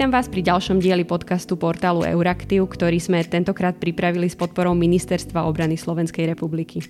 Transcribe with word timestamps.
Vítam 0.00 0.16
vás 0.16 0.32
pri 0.32 0.40
ďalšom 0.40 0.80
dieli 0.80 1.04
podcastu 1.04 1.60
portálu 1.60 2.08
Euraktiv, 2.08 2.64
ktorý 2.72 2.96
sme 2.96 3.20
tentokrát 3.20 3.76
pripravili 3.76 4.32
s 4.32 4.32
podporou 4.32 4.72
Ministerstva 4.72 5.44
obrany 5.44 5.76
Slovenskej 5.76 6.24
republiky. 6.24 6.80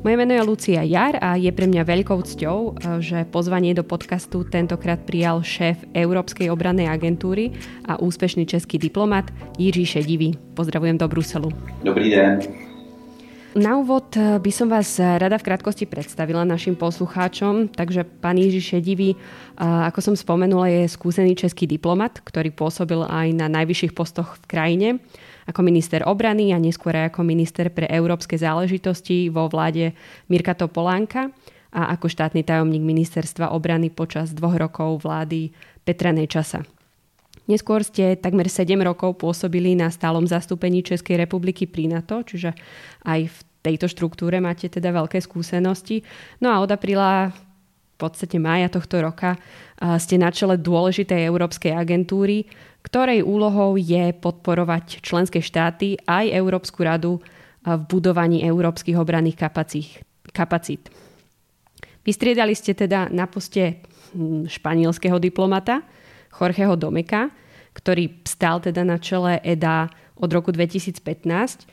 Moje 0.00 0.16
meno 0.16 0.32
je 0.32 0.48
Lucia 0.48 0.80
Jar 0.80 1.20
a 1.20 1.36
je 1.36 1.52
pre 1.52 1.68
mňa 1.68 1.84
veľkou 1.84 2.16
cťou, 2.16 2.58
e, 2.64 2.70
že 3.04 3.28
pozvanie 3.28 3.76
do 3.76 3.84
podcastu 3.84 4.48
tentokrát 4.48 5.04
prijal 5.04 5.44
šéf 5.44 5.84
Európskej 5.92 6.48
obrannej 6.48 6.88
agentúry 6.88 7.52
a 7.84 8.00
úspešný 8.00 8.48
český 8.48 8.80
diplomat 8.80 9.28
Jiří 9.60 10.00
Šedivý. 10.00 10.32
Pozdravujem 10.56 10.96
do 10.96 11.12
Bruselu. 11.12 11.52
Dobrý 11.84 12.08
den. 12.08 12.69
Na 13.50 13.74
úvod 13.82 14.14
eh, 14.14 14.38
by 14.38 14.52
som 14.54 14.70
vás 14.70 14.94
eh, 15.02 15.18
rada 15.18 15.34
v 15.34 15.50
krátkosti 15.50 15.82
predstavila 15.82 16.46
našim 16.46 16.78
poslucháčom. 16.78 17.74
Takže 17.74 18.06
pán 18.22 18.38
Jiří 18.38 18.62
Šedivý, 18.62 19.10
eh, 19.14 19.18
ako 19.58 19.98
som 19.98 20.14
spomenula, 20.14 20.70
je 20.70 20.86
skúsený 20.86 21.34
český 21.34 21.66
diplomat, 21.66 22.22
ktorý 22.22 22.54
pôsobil 22.54 23.02
aj 23.02 23.34
na 23.34 23.50
najvyšších 23.50 23.90
postoch 23.90 24.38
v 24.38 24.44
krajine 24.46 24.88
ako 25.50 25.66
minister 25.66 26.06
obrany 26.06 26.54
a 26.54 26.62
neskôr 26.62 26.94
aj 26.94 27.10
ako 27.10 27.26
minister 27.26 27.74
pre 27.74 27.90
európske 27.90 28.38
záležitosti 28.38 29.26
vo 29.34 29.50
vláde 29.50 29.98
Mirka 30.30 30.54
Topolánka 30.54 31.34
a 31.74 31.90
ako 31.90 32.06
štátny 32.06 32.46
tajomník 32.46 32.86
ministerstva 32.86 33.50
obrany 33.50 33.90
počas 33.90 34.30
dvoch 34.30 34.54
rokov 34.54 35.02
vlády 35.02 35.50
Petra 35.82 36.14
Nečasa. 36.14 36.62
Neskôr 37.50 37.82
ste 37.82 38.14
takmer 38.14 38.46
7 38.46 38.78
rokov 38.78 39.18
pôsobili 39.18 39.74
na 39.74 39.90
stálom 39.90 40.22
zastúpení 40.22 40.86
Českej 40.86 41.18
republiky 41.18 41.66
pri 41.66 41.90
NATO, 41.90 42.22
čiže 42.22 42.54
aj 43.02 43.26
v 43.26 43.38
tejto 43.66 43.90
štruktúre 43.90 44.38
máte 44.38 44.70
teda 44.70 44.94
veľké 44.94 45.18
skúsenosti. 45.18 46.06
No 46.38 46.54
a 46.54 46.62
od 46.62 46.70
apríla 46.70 47.34
v 47.34 47.96
podstate 47.98 48.38
mája 48.38 48.70
tohto 48.70 49.02
roka 49.02 49.34
ste 49.98 50.14
na 50.16 50.30
čele 50.30 50.62
dôležitej 50.62 51.26
európskej 51.26 51.74
agentúry, 51.74 52.46
ktorej 52.86 53.26
úlohou 53.26 53.74
je 53.76 54.14
podporovať 54.14 55.02
členské 55.02 55.42
štáty 55.42 55.98
aj 56.06 56.30
Európsku 56.32 56.86
radu 56.86 57.18
v 57.60 57.82
budovaní 57.90 58.40
európskych 58.46 58.96
obranných 58.96 59.36
kapacít. 60.32 60.88
Vystriedali 62.00 62.56
ste 62.56 62.72
teda 62.72 63.12
na 63.12 63.28
poste 63.28 63.84
hm, 64.16 64.48
španielského 64.48 65.20
diplomata, 65.20 65.84
Jorgeho 66.30 66.74
Domeka, 66.78 67.30
ktorý 67.74 68.22
stál 68.26 68.62
teda 68.62 68.82
na 68.86 68.98
čele 68.98 69.38
EDA 69.44 69.90
od 70.16 70.30
roku 70.32 70.50
2015. 70.50 71.66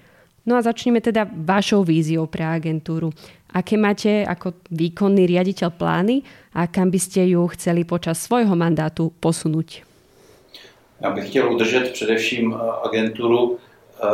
No 0.47 0.55
a 0.55 0.64
začneme 0.64 1.03
teda 1.03 1.27
vašou 1.27 1.83
víziou 1.83 2.23
pre 2.31 2.47
agentúru. 2.47 3.11
Aké 3.52 3.75
máte 3.75 4.23
ako 4.23 4.55
výkonný 4.72 5.27
riaditeľ 5.27 5.69
plány 5.75 6.23
a 6.55 6.72
kam 6.72 6.88
by 6.88 6.99
ste 6.99 7.36
ju 7.36 7.44
chceli 7.52 7.83
počas 7.83 8.23
svojho 8.23 8.55
mandátu 8.55 9.11
posunúť? 9.19 9.83
Já 11.02 11.11
bych 11.11 11.30
chtěl 11.30 11.53
udržet 11.53 11.92
především 11.92 12.55
eh, 12.55 12.71
agenturu 12.83 13.58
eh, 14.03 14.08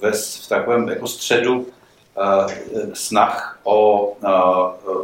ve, 0.00 0.12
v 0.12 0.48
takovém 0.48 0.88
jako 0.88 1.06
středu 1.06 1.66
eh, 1.66 2.54
snah 2.94 3.60
o 3.62 4.16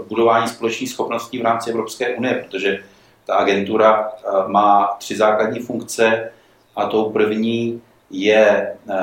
budování 0.08 0.48
společných 0.48 0.90
schopností 0.90 1.38
v 1.38 1.42
rámci 1.42 1.70
Evropské 1.70 2.16
unie, 2.16 2.44
protože 2.46 2.84
ta 3.30 3.36
agentura 3.36 4.10
eh, 4.12 4.28
má 4.46 4.96
tři 4.98 5.16
základní 5.16 5.60
funkce 5.60 6.32
a 6.76 6.86
tou 6.86 7.10
první 7.10 7.82
je 8.10 8.76
eh, 8.90 8.96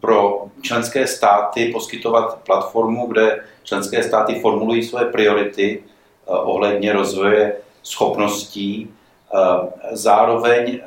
pro 0.00 0.44
členské 0.62 1.06
státy 1.06 1.70
poskytovat 1.72 2.38
platformu, 2.46 3.06
kde 3.06 3.44
členské 3.62 4.02
státy 4.02 4.40
formulují 4.40 4.82
své 4.82 5.04
priority 5.04 5.82
eh, 5.82 6.30
ohledně 6.30 6.92
rozvoje 6.92 7.56
schopností. 7.82 8.90
Zároveň 9.92 10.80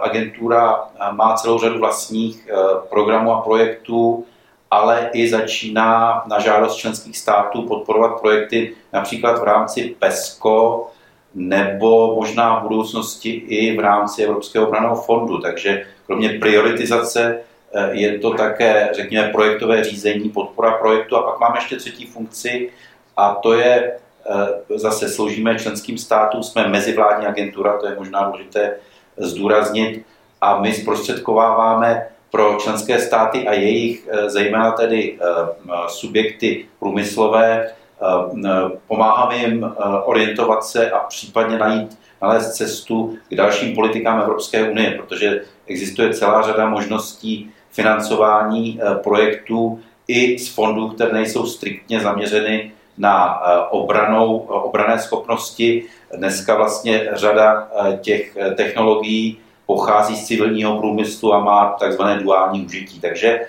agentura 0.00 0.84
má 1.10 1.34
celou 1.34 1.58
řadu 1.58 1.78
vlastních 1.78 2.48
programů 2.90 3.32
a 3.32 3.40
projektů, 3.40 4.24
ale 4.70 5.10
i 5.12 5.28
začíná 5.28 6.22
na 6.26 6.38
žádost 6.38 6.76
členských 6.76 7.18
států 7.18 7.62
podporovat 7.62 8.20
projekty 8.20 8.76
například 8.92 9.40
v 9.40 9.44
rámci 9.44 9.96
PESCO, 9.98 10.90
nebo 11.34 12.14
možná 12.14 12.58
v 12.58 12.62
budoucnosti 12.62 13.30
i 13.30 13.76
v 13.76 13.80
rámci 13.80 14.24
Evropského 14.24 14.66
obraného 14.66 14.96
fondu. 14.96 15.38
Takže 15.38 15.86
kromě 16.06 16.28
prioritizace 16.28 17.40
eh, 17.72 17.88
je 17.92 18.18
to 18.18 18.30
také, 18.30 18.88
řekněme, 18.92 19.28
projektové 19.28 19.84
řízení, 19.84 20.28
podpora 20.28 20.72
projektu 20.72 21.16
a 21.16 21.22
pak 21.22 21.40
máme 21.40 21.58
ještě 21.58 21.76
třetí 21.76 22.06
funkci 22.06 22.70
a 23.16 23.34
to 23.34 23.52
je, 23.52 23.92
eh, 24.30 24.78
zase 24.78 25.08
sloužíme 25.08 25.58
členským 25.58 25.98
státům, 25.98 26.42
jsme 26.42 26.68
mezivládní 26.68 27.26
agentura, 27.26 27.78
to 27.78 27.86
je 27.86 27.96
možná 27.98 28.24
důležité 28.24 28.76
zdůraznit 29.16 30.04
a 30.40 30.60
my 30.60 30.72
zprostředkováváme 30.72 32.06
pro 32.30 32.56
členské 32.60 32.98
státy 32.98 33.48
a 33.48 33.52
jejich, 33.52 34.08
eh, 34.10 34.30
zejména 34.30 34.72
tedy 34.72 35.18
subjekty 35.88 36.66
průmyslové, 36.78 37.70
pomáháme 38.88 39.36
jim 39.36 39.64
eh, 39.64 39.84
orientovat 40.04 40.64
se 40.64 40.90
a 40.90 40.98
případně 40.98 41.58
najít, 41.58 41.98
nalézt 42.22 42.52
cestu 42.52 43.18
k 43.28 43.34
dalším 43.34 43.74
politikám 43.74 44.20
Evropské 44.20 44.70
unie, 44.70 44.90
protože 44.90 45.40
existuje 45.66 46.14
celá 46.14 46.42
řada 46.42 46.68
možností 46.68 47.50
financování 47.70 48.80
eh, 48.80 48.94
projektů 48.94 49.80
i 50.08 50.38
z 50.38 50.54
fondů, 50.54 50.88
které 50.88 51.12
nejsou 51.12 51.46
striktně 51.46 52.00
zaměřeny 52.00 52.72
na 52.98 53.40
obranou, 53.70 54.38
obrané 54.38 54.98
schopnosti. 54.98 55.84
Dneska 56.16 56.54
vlastně 56.54 57.08
řada 57.12 57.68
těch 58.00 58.36
technologií 58.56 59.38
pochází 59.66 60.16
z 60.16 60.26
civilního 60.26 60.78
průmyslu 60.78 61.34
a 61.34 61.40
má 61.40 61.76
takzvané 61.80 62.22
duální 62.22 62.66
užití. 62.66 63.00
Takže 63.00 63.40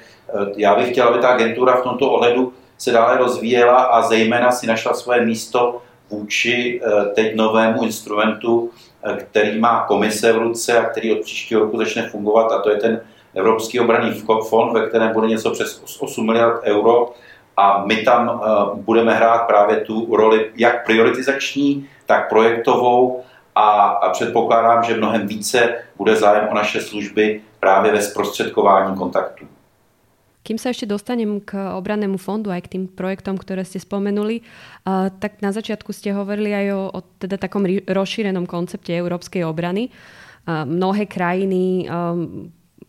já 0.56 0.76
bych 0.76 0.92
chtěl, 0.92 1.08
aby 1.08 1.20
ta 1.20 1.28
agentura 1.28 1.76
v 1.76 1.84
tomto 1.84 2.12
ohledu 2.12 2.54
se 2.82 2.92
dále 2.92 3.18
rozvíjela 3.18 3.84
a 3.84 4.02
zejména 4.02 4.52
si 4.52 4.68
našla 4.68 4.94
svoje 4.94 5.26
místo 5.26 5.82
vůči 6.10 6.82
eh, 6.84 7.06
teď 7.06 7.36
novému 7.36 7.84
instrumentu, 7.84 8.70
eh, 9.04 9.18
který 9.18 9.60
má 9.60 9.86
komise 9.88 10.34
v 10.34 10.38
ruce 10.38 10.80
a 10.80 10.90
který 10.90 11.12
od 11.12 11.22
příštího 11.22 11.62
roku 11.62 11.78
začne 11.78 12.10
fungovat, 12.10 12.52
a 12.52 12.62
to 12.62 12.70
je 12.70 12.78
ten 12.78 13.02
Evropský 13.36 13.80
obranný 13.80 14.24
fond, 14.50 14.74
ve 14.74 14.90
kterém 14.90 15.14
bude 15.14 15.28
něco 15.28 15.52
přes 15.52 16.00
8 16.00 16.26
miliard 16.26 16.62
euro 16.64 17.14
a 17.58 17.86
my 17.86 17.96
tam 17.96 18.42
eh, 18.44 18.50
budeme 18.76 19.14
hrát 19.14 19.48
právě 19.48 19.78
tu 19.78 20.16
roli 20.16 20.52
jak 20.56 20.86
prioritizační, 20.86 21.90
tak 22.06 22.30
projektovou 22.30 23.24
a, 23.56 23.90
předpokládám, 24.12 24.84
že 24.84 24.98
mnohem 24.98 25.28
více 25.28 25.76
bude 25.98 26.16
zájem 26.16 26.48
o 26.52 26.56
naše 26.56 26.82
služby 26.82 27.42
právě 27.60 27.92
ve 27.92 28.02
zprostředkování 28.02 28.98
kontaktů. 28.98 29.46
Kým 30.42 30.58
sa 30.58 30.74
ešte 30.74 30.90
dostanem 30.90 31.38
k 31.38 31.54
obrannému 31.54 32.18
fondu 32.18 32.50
aj 32.50 32.66
k 32.66 32.72
tým 32.78 32.84
projektom, 32.90 33.38
ktoré 33.38 33.62
ste 33.62 33.78
spomenuli, 33.78 34.42
tak 35.22 35.38
na 35.46 35.54
začiatku 35.54 35.94
ste 35.94 36.18
hovorili 36.18 36.50
aj 36.50 36.68
o, 36.74 36.82
o 36.98 37.00
teda 37.22 37.38
takom 37.38 37.62
rozšírenom 37.86 38.50
koncepte 38.50 38.90
európskej 38.90 39.46
obrany. 39.46 39.94
Mnohé 40.50 41.06
krajiny, 41.06 41.86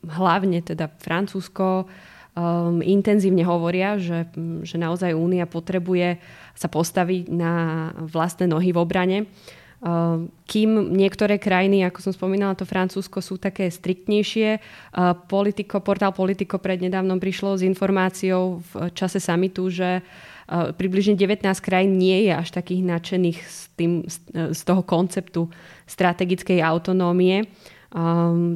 hlavne 0.02 0.58
teda 0.64 0.90
Francúzsko, 0.98 1.86
um, 2.34 2.80
intenzívne 2.82 3.44
hovoria, 3.46 4.00
že, 4.00 4.28
že 4.66 4.76
naozaj 4.80 5.14
Únia 5.14 5.46
potrebuje 5.46 6.18
sa 6.56 6.68
postaviť 6.68 7.30
na 7.30 7.52
vlastné 7.96 8.50
nohy 8.50 8.74
v 8.74 8.80
obrane. 8.80 9.18
Ehm, 9.24 9.61
kým 10.46 10.94
niektoré 10.94 11.42
krajiny, 11.42 11.82
ako 11.82 11.98
som 12.06 12.12
spomínala, 12.14 12.54
to 12.54 12.62
Francúzsko, 12.62 13.18
sú 13.18 13.34
také 13.34 13.66
striktnejšie. 13.66 14.48
Ehm, 14.54 14.62
Politico, 15.26 15.82
portál 15.82 16.14
Politico 16.14 16.62
prednedávnom 16.62 17.18
prišlo 17.18 17.58
s 17.58 17.66
informáciou 17.66 18.62
v 18.62 18.94
čase 18.94 19.18
samitu, 19.18 19.66
že 19.74 19.98
ehm, 19.98 20.70
približne 20.78 21.18
19 21.18 21.42
krajín 21.58 21.98
nie 21.98 22.30
je 22.30 22.32
až 22.32 22.54
takých 22.54 22.82
nadšených 22.86 23.38
z, 23.42 23.58
tým, 23.74 23.92
z 24.54 24.60
toho 24.62 24.86
konceptu 24.86 25.50
strategickej 25.90 26.62
autonómie. 26.62 27.50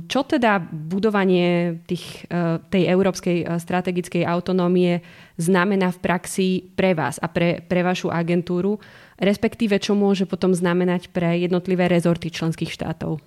Čo 0.08 0.24
teda 0.24 0.56
budovanie 0.72 1.76
tých, 1.84 2.24
tej 2.72 2.82
európskej 2.88 3.60
strategickej 3.60 4.24
autonómie 4.24 5.04
znamená 5.36 5.92
v 5.92 6.00
praxi 6.00 6.48
pre 6.72 6.96
vás 6.96 7.20
a 7.20 7.28
pre, 7.28 7.60
pre 7.60 7.84
vašu 7.84 8.08
agentúru? 8.08 8.80
Respektíve 9.18 9.78
čo 9.78 9.94
môže 9.94 10.26
potom 10.28 10.54
znamenať 10.54 11.08
pre 11.10 11.38
jednotlivé 11.40 11.88
rezorty 11.88 12.30
členských 12.30 12.72
štátov? 12.72 13.18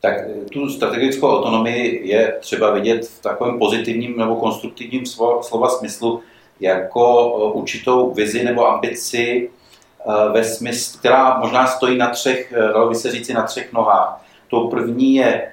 Tak 0.00 0.14
tu 0.52 0.68
strategickou 0.70 1.28
autonomii 1.28 2.08
je 2.08 2.34
třeba 2.40 2.70
vidět 2.70 3.06
v 3.06 3.22
takovém 3.22 3.58
pozitivním 3.58 4.16
nebo 4.16 4.36
konstruktivním 4.36 5.06
slova 5.40 5.68
smyslu 5.68 6.20
jako 6.60 7.02
eh, 7.02 7.58
určitou 7.58 8.14
vizi 8.14 8.44
nebo 8.44 8.68
ambici 8.68 9.50
eh, 9.50 10.32
ve 10.32 10.44
smyslu, 10.44 10.98
která 10.98 11.38
možná 11.38 11.66
stojí 11.66 11.98
na 11.98 12.10
třech, 12.10 12.52
dalo 12.72 12.88
by 12.88 12.94
se 12.94 13.10
říci 13.10 13.34
na 13.34 13.42
třech 13.42 13.72
nohách. 13.72 14.24
To 14.48 14.60
první 14.60 15.14
je 15.14 15.52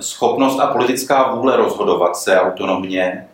schopnost 0.00 0.58
a 0.60 0.66
politická 0.66 1.34
vůle 1.34 1.56
rozhodovat 1.56 2.16
se 2.16 2.40
autonomně, 2.40 3.28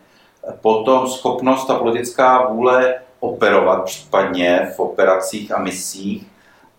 potom 0.60 1.08
schopnost 1.08 1.70
a 1.70 1.78
politická 1.78 2.46
vůle 2.46 2.94
operovat 3.20 3.84
případně 3.84 4.72
v 4.76 4.80
operacích 4.80 5.54
a 5.54 5.58
misích. 5.58 6.26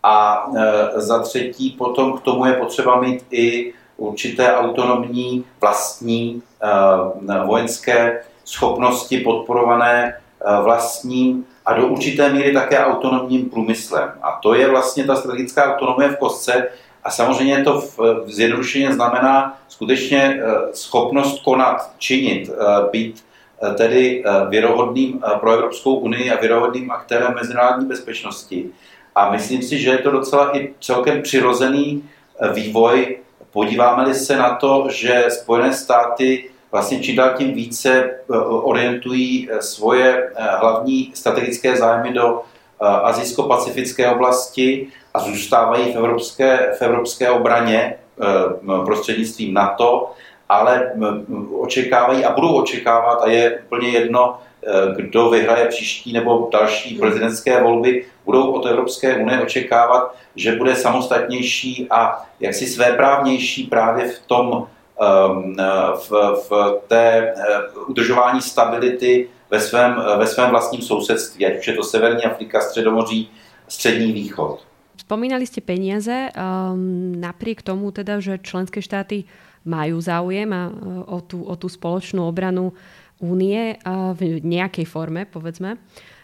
A 0.04 0.48
e, 0.56 1.02
za 1.02 1.20
třetí 1.20 1.70
potom 1.70 2.18
k 2.18 2.22
tomu 2.22 2.46
je 2.46 2.54
potřeba 2.54 3.02
mít 3.02 3.26
i 3.32 3.74
určité 3.98 4.56
autonomní 4.56 5.46
vlastní 5.62 6.42
vojenské 7.46 8.24
schopnosti 8.46 9.18
podporované 9.18 10.18
vlastním 10.64 11.46
a 11.66 11.74
do 11.74 11.88
určité 11.88 12.34
míry 12.34 12.54
také 12.54 12.80
autonomním 12.80 13.50
průmyslem. 13.50 14.12
A 14.22 14.40
to 14.42 14.54
je 14.54 14.70
vlastně 14.70 15.04
ta 15.04 15.16
strategická 15.16 15.76
autonomie 15.76 16.10
v 16.10 16.18
kostce. 16.18 16.68
A 17.04 17.12
samozřejmě 17.12 17.64
to 17.64 17.82
v, 17.82 18.00
zjednodušeně 18.26 18.94
znamená 18.94 19.58
skutečně 19.68 20.40
schopnost 20.74 21.44
konat, 21.44 21.92
činit, 21.98 22.50
být 22.92 23.24
tedy 23.78 24.24
věrohodným 24.50 25.22
pro 25.40 25.52
Evropskou 25.52 25.96
unii 25.96 26.32
a 26.32 26.40
věrohodným 26.42 26.92
aktérem 26.92 27.34
mezinárodní 27.36 27.86
bezpečnosti. 27.86 28.66
A 29.16 29.32
myslím 29.32 29.62
si, 29.62 29.80
že 29.80 29.90
je 29.90 29.98
to 29.98 30.12
docela 30.12 30.58
i 30.58 30.74
celkem 30.80 31.22
přirozený 31.22 32.04
vývoj. 32.54 33.18
Podíváme-li 33.52 34.16
se 34.16 34.38
na 34.38 34.56
to, 34.56 34.88
že 34.90 35.26
Spojené 35.30 35.74
státy 35.74 36.50
vlastně 36.72 37.00
čím 37.00 37.16
dál 37.16 37.34
tím 37.38 37.54
více 37.54 37.92
eh, 37.94 38.38
orientují 38.40 39.50
eh, 39.52 39.62
svoje 39.62 40.32
eh, 40.36 40.44
hlavní 40.60 41.12
strategické 41.16 41.78
zájmy 41.78 42.14
do 42.14 42.42
azijsko-pacifické 43.04 44.10
oblasti 44.10 44.88
a 45.14 45.20
zůstávají 45.20 45.94
v 45.94 45.96
evropské, 45.96 46.72
v 46.78 46.82
evropské 46.82 47.30
obraně 47.30 47.96
prostřednictvím 48.86 49.54
NATO, 49.54 50.12
ale 50.50 50.92
očekávají 51.60 52.26
a 52.26 52.34
budou 52.34 52.54
očekávat, 52.54 53.22
a 53.22 53.30
je 53.30 53.60
úplně 53.66 53.90
jedno, 53.90 54.40
kdo 54.96 55.30
vyhraje 55.30 55.66
příští 55.66 56.14
nebo 56.14 56.50
další 56.52 56.98
prezidentské 56.98 57.64
volby, 57.64 58.06
budou 58.26 58.52
od 58.52 58.66
Evropské 58.66 59.16
unie 59.16 59.42
očekávat, 59.42 60.16
že 60.36 60.56
bude 60.56 60.76
samostatnější 60.76 61.88
a 61.90 62.26
jaksi 62.40 62.68
svéprávnější 62.68 63.64
právě 63.64 64.08
v 64.08 64.20
tom 64.28 64.68
Ehm, 65.00 65.56
v, 65.96 66.12
v 66.50 66.82
té 66.88 67.32
eh, 67.32 67.34
udržování 67.88 68.42
stability 68.42 69.30
ve 69.52 69.60
svém, 69.60 69.96
eh, 69.96 70.18
ve 70.18 70.28
svém 70.28 70.50
vlastním 70.50 70.82
sousedství, 70.82 71.46
ať 71.46 71.60
už 71.60 71.68
je 71.68 71.74
to 71.74 71.84
Severní 71.84 72.24
Afrika, 72.24 72.62
Středomoří, 72.62 73.32
Střední 73.68 74.12
východ. 74.12 74.60
Spomínali 75.00 75.48
ste 75.48 75.64
peniaze, 75.64 76.30
um, 76.36 77.16
napriek 77.18 77.64
tomu 77.64 77.90
teda, 77.90 78.20
že 78.20 78.38
členské 78.44 78.84
štáty 78.84 79.24
majú 79.70 80.02
záujem 80.02 80.50
a, 80.50 80.74
o, 81.06 81.22
tú, 81.22 81.46
o 81.46 81.54
tú 81.54 81.70
spoločnú 81.70 82.26
obranu 82.26 82.74
únie 83.22 83.78
v 84.16 84.42
nejakej 84.42 84.88
forme, 84.90 85.30
povedzme. 85.30 85.78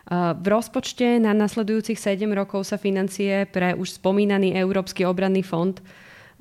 V 0.09 0.45
rozpočte 0.47 1.19
na 1.19 1.35
nasledujúcich 1.35 1.99
7 1.99 2.25
rokov 2.33 2.65
sa 2.65 2.79
financie 2.79 3.45
pre 3.49 3.75
už 3.77 4.01
spomínaný 4.01 4.55
Európsky 4.57 5.05
obranný 5.05 5.43
fond 5.43 5.75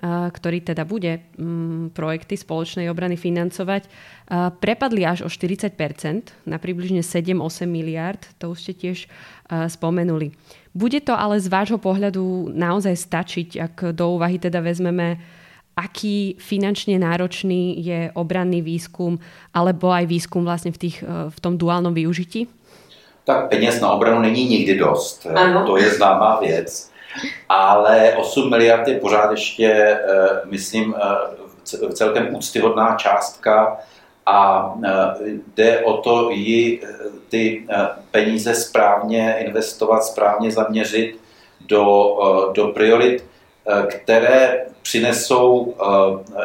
ktorý 0.04 0.58
teda 0.60 0.82
bude 0.82 1.22
mm, 1.38 1.94
projekty 1.94 2.34
spoločnej 2.34 2.90
obrany 2.90 3.14
financovať, 3.14 3.86
prepadli 4.58 5.06
až 5.06 5.24
o 5.24 5.28
40% 5.30 5.70
na 6.44 6.58
približne 6.58 7.00
7-8 7.00 7.64
miliard. 7.64 8.20
To 8.42 8.52
už 8.52 8.58
ste 8.58 8.74
tiež 8.74 9.06
spomenuli. 9.48 10.34
Bude 10.74 10.98
to 10.98 11.14
ale 11.14 11.38
z 11.38 11.46
vášho 11.46 11.78
pohľadu 11.78 12.50
naozaj 12.50 12.94
stačiť, 12.98 13.48
ak 13.62 13.76
do 13.94 14.18
úvahy 14.18 14.42
teda 14.42 14.58
vezmeme, 14.58 15.22
aký 15.76 16.38
finančne 16.38 16.98
náročný 16.98 17.74
je 17.82 17.98
obranný 18.14 18.62
výskum 18.62 19.18
alebo 19.50 19.90
aj 19.90 20.06
výskum 20.06 20.46
vlastne 20.46 20.70
v, 20.70 20.78
tých, 20.78 21.02
v 21.06 21.38
tom 21.42 21.58
duálnom 21.58 21.94
využití? 21.94 22.46
Tak 23.24 23.48
peněz 23.50 23.80
na 23.80 23.90
obranu 23.90 24.20
není 24.20 24.44
nikdy 24.44 24.78
dost. 24.78 25.26
Ano. 25.26 25.66
To 25.66 25.76
je 25.76 25.90
známá 25.90 26.40
věc 26.40 26.94
ale 27.48 28.14
8 28.16 28.50
miliard 28.50 28.88
je 28.88 29.00
pořád 29.00 29.30
ještě, 29.30 29.66
eh, 29.72 29.98
myslím, 30.44 30.94
eh, 30.98 31.92
celkem 31.92 32.34
úctyhodná 32.34 32.94
částka 32.94 33.76
a 34.26 34.74
eh, 34.84 34.90
jde 35.54 35.80
o 35.80 35.96
to 35.96 36.30
ji 36.30 36.82
ty 37.28 37.66
peníze 38.10 38.54
správně 38.54 39.36
investovat, 39.38 40.04
správně 40.04 40.50
zaměřit 40.50 41.20
do, 41.60 42.16
do 42.54 42.68
priorit, 42.68 43.24
které 43.88 44.66
přinesou 44.84 45.74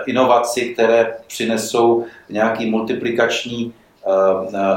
inovaci, 0.06 0.74
které 0.74 1.18
přinesou 1.28 2.06
nějaký 2.30 2.66
multiplikační 2.66 3.74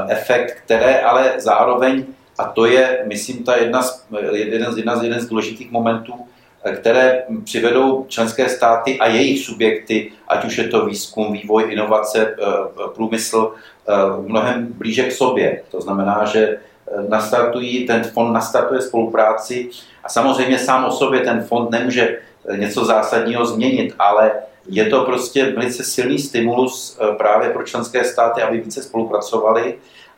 efekt, 0.09 0.61
které 0.65 0.99
ale 0.99 1.33
zároveň 1.37 2.05
a 2.37 2.43
to 2.43 2.65
je, 2.65 3.03
myslím, 3.05 3.43
ta 3.43 3.55
jedna 3.55 3.81
z, 3.81 4.05
jeden, 4.31 4.71
z, 4.73 4.77
jedna 4.77 4.95
z, 4.95 5.03
jeden 5.03 5.19
z 5.19 5.29
důležitých 5.29 5.71
momentů, 5.71 6.13
které 6.75 7.23
přivedou 7.43 8.05
členské 8.07 8.49
státy 8.49 8.99
a 8.99 9.07
jejich 9.07 9.45
subjekty, 9.45 10.11
ať 10.27 10.45
už 10.45 10.57
je 10.57 10.67
to 10.67 10.85
výzkum, 10.85 11.33
vývoj, 11.33 11.65
inovace, 11.69 12.35
eh, 12.41 12.45
průmysl, 12.95 13.53
eh, 13.53 13.93
mnohem 14.27 14.67
blíže 14.73 15.03
k 15.03 15.11
sobě. 15.11 15.61
To 15.71 15.81
znamená, 15.81 16.25
že 16.25 16.39
eh, 16.47 16.59
nastartují, 17.09 17.85
ten 17.85 18.03
fond 18.03 18.33
nastartuje 18.33 18.81
spolupráci 18.81 19.69
a 20.03 20.09
samozřejmě 20.09 20.59
sám 20.59 20.85
o 20.85 20.91
sobě 20.91 21.19
ten 21.19 21.43
fond 21.43 21.71
nemůže 21.71 22.17
něco 22.55 22.85
zásadního 22.85 23.45
změnit, 23.45 23.95
ale 23.99 24.31
je 24.69 24.85
to 24.85 25.03
prostě 25.03 25.45
velice 25.45 25.83
silný 25.83 26.19
stimulus 26.19 26.99
právě 27.17 27.49
pro 27.49 27.63
členské 27.63 28.03
státy, 28.03 28.41
aby 28.41 28.57
více 28.57 28.83
spolupracovali 28.83 29.75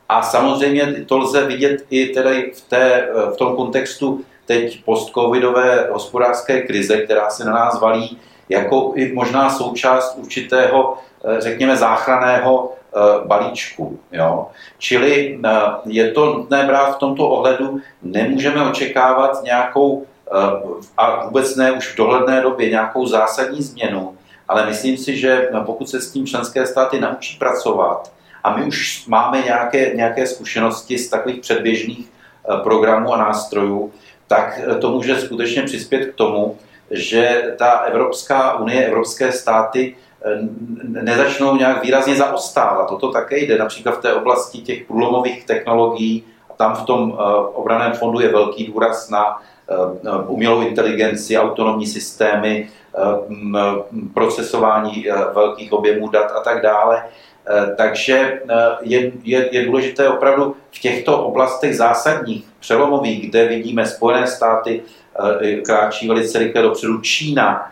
a 0.10 0.22
samozřejmě 0.22 0.86
to 1.06 1.18
lze 1.18 1.46
vidět 1.46 1.86
i 1.90 2.06
tedy 2.06 2.52
v, 2.56 2.62
té, 2.62 3.08
v 3.34 3.38
tom 3.38 3.56
kontextu 3.56 4.22
teď 4.46 4.84
post-covidové 4.84 5.88
hospodářské 5.92 6.62
krize, 6.62 6.98
která 6.98 7.30
se 7.30 7.46
na 7.46 7.52
nás 7.52 7.82
valí, 7.82 8.20
jako 8.50 8.92
i 8.96 9.14
možná 9.14 9.50
součást 9.50 10.16
určitého, 10.18 10.98
eh, 11.26 11.42
řekněme, 11.42 11.78
záchraného 11.78 12.72
eh, 12.72 13.00
balíčku. 13.28 14.00
Jo? 14.12 14.48
Čili 14.78 15.40
eh, 15.46 15.50
je 15.86 16.12
to 16.12 16.26
nutné 16.26 16.64
brát 16.64 16.96
v 16.96 17.00
tomto 17.00 17.30
ohledu, 17.30 17.80
nemůžeme 18.02 18.70
očekávat 18.70 19.44
nějakou, 19.44 20.06
a 20.98 21.26
vůbec 21.26 21.56
ne 21.56 21.72
už 21.72 21.94
v 21.94 21.98
dohledné 21.98 22.42
době, 22.42 22.70
nějakou 22.70 23.06
zásadní 23.06 23.62
změnu, 23.62 24.18
ale 24.48 24.66
myslím 24.66 24.98
si, 24.98 25.18
že 25.18 25.50
pokud 25.66 25.90
se 25.90 26.02
s 26.02 26.12
tím 26.12 26.28
členské 26.28 26.66
státy 26.66 27.00
naučí 27.00 27.38
pracovat, 27.38 28.12
a 28.46 28.58
my 28.58 28.66
už 28.66 29.08
máme 29.08 29.42
nějaké, 29.42 29.96
nějaké 29.96 30.28
zkušenosti 30.28 30.98
z 30.98 31.10
takových 31.10 31.40
předběžných 31.40 32.06
eh, 32.10 32.58
programů 32.64 33.14
a 33.14 33.18
nástrojů, 33.18 33.92
tak 34.28 34.60
eh, 34.60 34.76
to 34.76 34.92
může 34.92 35.16
skutečně 35.16 35.62
přispět 35.62 36.06
k 36.06 36.16
tomu, 36.16 36.58
že 36.92 37.54
ta 37.58 37.70
Evropská 37.70 38.60
unie, 38.60 38.86
evropské 38.86 39.32
státy 39.32 39.96
eh, 40.26 40.40
nezačnou 40.84 41.56
nějak 41.56 41.84
výrazně 41.84 42.16
zaostávat. 42.16 42.90
Toto 42.90 43.12
také 43.12 43.38
jde 43.38 43.58
například 43.58 43.98
v 43.98 44.02
té 44.02 44.14
oblasti 44.14 44.58
těch 44.58 44.84
průlomových 44.84 45.46
technologií. 45.46 46.24
Tam 46.58 46.76
v 46.76 46.86
tom 46.86 47.18
obraném 47.54 47.94
fondu 47.94 48.20
je 48.20 48.32
velký 48.32 48.68
důraz 48.68 49.10
na 49.10 49.42
umělou 50.28 50.62
inteligenci, 50.62 51.38
autonomní 51.38 51.88
systémy, 51.88 52.70
procesování 54.14 55.06
velkých 55.34 55.74
objemů 55.74 56.10
dat 56.10 56.32
a 56.32 56.40
tak 56.40 56.62
dále. 56.62 57.04
Eh, 57.50 57.76
takže 57.78 58.18
eh, 58.18 58.56
je, 58.82 59.12
je, 59.24 59.50
je 59.52 59.66
důležité 59.66 60.10
opravdu 60.10 60.56
v 60.72 60.80
těchto 60.80 61.26
oblastech 61.26 61.76
zásadních, 61.76 62.46
přelomových, 62.60 63.30
kde 63.30 63.48
vidíme 63.48 63.86
Spojené 63.86 64.28
státy 64.28 64.82
eh, 65.42 65.56
kráčí 65.56 66.08
velice 66.08 66.40
rychle 66.40 66.62
dopředu, 66.62 67.02
Čína, 67.02 67.72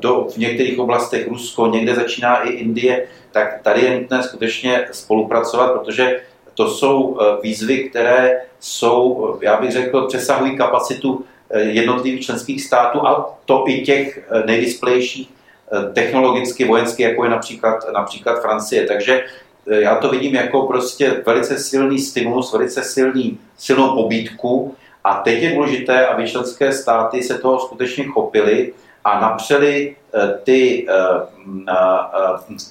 do, 0.00 0.26
v 0.34 0.36
některých 0.36 0.78
oblastech 0.78 1.28
Rusko, 1.28 1.66
někde 1.66 1.94
začíná 1.94 2.42
i 2.42 2.48
Indie, 2.48 3.06
tak 3.32 3.62
tady 3.62 3.80
je 3.80 4.00
nutné 4.00 4.22
skutečně 4.22 4.88
spolupracovat, 4.92 5.72
protože 5.72 6.20
to 6.56 6.68
jsou 6.68 7.18
výzvy, 7.42 7.88
které 7.90 8.40
jsou, 8.60 9.38
já 9.40 9.60
bych 9.60 9.72
řekl, 9.72 10.06
přesahují 10.06 10.56
kapacitu 10.56 11.24
jednotlivých 11.56 12.24
členských 12.24 12.64
států 12.64 13.06
a 13.06 13.38
to 13.44 13.64
i 13.68 13.80
těch 13.80 14.28
nejvysplejších 14.46 15.28
Eh, 15.72 15.92
technologicky, 15.92 16.64
vojensky, 16.64 17.02
jako 17.02 17.24
je 17.24 17.30
například, 17.30 17.92
například 17.92 18.42
Francie. 18.42 18.86
Takže 18.86 19.24
eh, 19.70 19.80
já 19.80 19.96
to 19.96 20.08
vidím 20.08 20.34
jako 20.34 20.62
prostě 20.62 21.22
velice 21.26 21.58
silný 21.58 21.98
stimulus, 21.98 22.52
velice 22.52 22.82
silný, 22.82 23.38
silnou 23.58 23.94
pobídku 23.94 24.74
a 25.04 25.14
teď 25.14 25.42
je 25.42 25.54
důležité, 25.54 26.06
aby 26.06 26.30
členské 26.30 26.72
státy 26.72 27.22
se 27.22 27.38
toho 27.38 27.60
skutečně 27.60 28.04
chopily 28.04 28.72
a 29.04 29.20
napřeli 29.20 29.96
eh, 30.14 30.38
ty, 30.44 30.86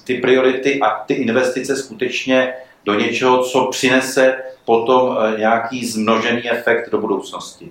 ty 0.04 0.14
priority 0.14 0.80
a 0.80 1.04
ty 1.06 1.14
investice 1.14 1.76
skutečně 1.76 2.54
do 2.86 2.94
něčeho, 2.94 3.44
co 3.44 3.66
přinese 3.70 4.36
potom 4.64 5.16
nějaký 5.38 5.86
zmnožený 5.86 6.50
efekt 6.50 6.90
do 6.90 6.98
budoucnosti. 6.98 7.70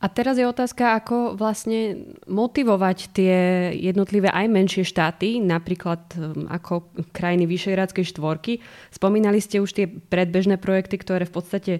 A 0.00 0.08
teraz 0.08 0.40
je 0.40 0.48
otázka, 0.48 0.96
ako 0.96 1.36
vlastne 1.36 2.08
motivovať 2.24 3.12
tie 3.12 3.36
jednotlivé 3.76 4.32
aj 4.32 4.48
menšie 4.48 4.80
štáty, 4.80 5.44
napríklad 5.44 6.00
um, 6.16 6.48
ako 6.48 6.88
krajiny 7.12 7.44
Vyšehradskej 7.44 8.08
štvorky. 8.08 8.64
Spomínali 8.88 9.44
ste 9.44 9.60
už 9.60 9.76
tie 9.76 9.84
predbežné 9.84 10.56
projekty, 10.56 10.96
ktoré 10.96 11.28
v 11.28 11.34
podstate 11.36 11.72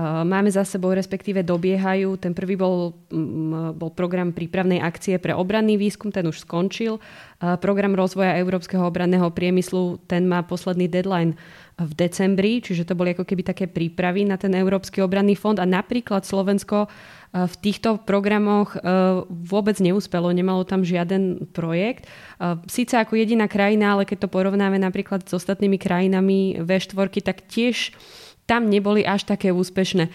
Máme 0.00 0.48
za 0.48 0.64
sebou, 0.64 0.96
respektíve 0.96 1.44
dobiehajú. 1.44 2.16
Ten 2.16 2.32
prvý 2.32 2.56
bol, 2.56 2.96
bol 3.76 3.90
program 3.92 4.32
prípravnej 4.32 4.80
akcie 4.80 5.20
pre 5.20 5.36
obranný 5.36 5.76
výskum, 5.76 6.08
ten 6.08 6.24
už 6.24 6.48
skončil. 6.48 6.96
Program 7.60 7.92
rozvoja 7.92 8.40
európskeho 8.40 8.88
obranného 8.88 9.28
priemyslu, 9.28 10.00
ten 10.08 10.24
má 10.24 10.40
posledný 10.48 10.88
deadline 10.88 11.36
v 11.80 11.92
decembri, 11.96 12.60
čiže 12.60 12.84
to 12.84 12.92
boli 12.92 13.16
ako 13.16 13.24
keby 13.24 13.42
také 13.42 13.64
prípravy 13.64 14.28
na 14.28 14.36
ten 14.36 14.52
Európsky 14.52 15.00
obranný 15.00 15.34
fond 15.34 15.56
a 15.56 15.64
napríklad 15.64 16.22
Slovensko 16.22 16.86
v 17.32 17.54
týchto 17.64 17.96
programoch 18.04 18.76
vôbec 19.32 19.80
neúspelo, 19.80 20.28
nemalo 20.36 20.68
tam 20.68 20.84
žiaden 20.84 21.48
projekt. 21.56 22.04
Sice 22.68 23.00
ako 23.00 23.16
jediná 23.16 23.48
krajina, 23.48 23.96
ale 23.96 24.04
keď 24.04 24.28
to 24.28 24.32
porovnáme 24.32 24.76
napríklad 24.76 25.24
s 25.24 25.32
ostatnými 25.32 25.80
krajinami 25.80 26.60
V4, 26.60 27.08
tak 27.24 27.48
tiež 27.48 27.96
tam 28.44 28.68
neboli 28.68 29.00
až 29.00 29.24
také 29.24 29.48
úspešné. 29.48 30.12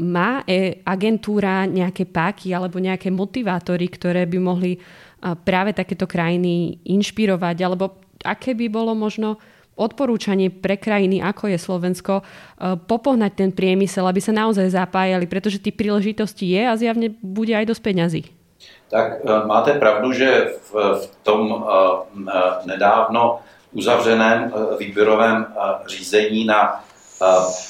Má 0.00 0.42
e, 0.48 0.80
agentúra 0.82 1.68
nejaké 1.68 2.08
páky 2.08 2.50
alebo 2.56 2.80
nejaké 2.80 3.12
motivátory, 3.12 3.86
ktoré 3.92 4.24
by 4.24 4.38
mohli 4.40 4.80
práve 5.20 5.76
takéto 5.76 6.08
krajiny 6.08 6.80
inšpirovať, 6.86 7.56
alebo 7.62 8.02
aké 8.24 8.54
by 8.54 8.66
bolo 8.66 8.94
možno 8.94 9.38
odporúčanie 9.78 10.50
pre 10.50 10.74
krajiny, 10.74 11.22
ako 11.22 11.54
je 11.54 11.58
Slovensko, 11.58 12.14
e, 12.20 12.22
popohnať 12.74 13.32
ten 13.38 13.50
priemysel, 13.54 14.04
aby 14.10 14.18
sa 14.18 14.34
naozaj 14.34 14.74
zapájali, 14.74 15.30
pretože 15.30 15.62
tých 15.62 15.78
príležitostí 15.78 16.50
je 16.50 16.62
a 16.66 16.74
zjavne 16.74 17.14
bude 17.22 17.54
aj 17.54 17.70
dosť 17.70 17.82
peňazí. 17.86 18.22
Tak 18.90 19.22
e, 19.22 19.46
máte 19.46 19.78
pravdu, 19.78 20.10
že 20.10 20.58
v, 20.68 20.98
v 20.98 21.04
tom 21.22 21.42
e, 21.46 21.56
nedávno 22.66 23.40
uzavřeném 23.72 24.52
výběrovém 24.78 25.46
řízení 25.86 26.44
na 26.44 26.84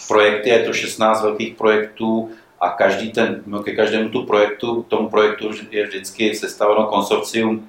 projekty, 0.08 0.48
je 0.48 0.58
to 0.62 0.72
16 0.72 1.22
velkých 1.22 1.54
projektů 1.54 2.30
a 2.60 2.70
každý 2.70 3.10
ten, 3.12 3.42
ke 3.64 3.72
každému 3.72 4.08
tu 4.08 4.22
projektu, 4.22 4.86
tomu 4.88 5.10
projektu 5.10 5.50
je 5.70 5.86
vždycky 5.86 6.34
sestaveno 6.34 6.86
konsorcium 6.86 7.66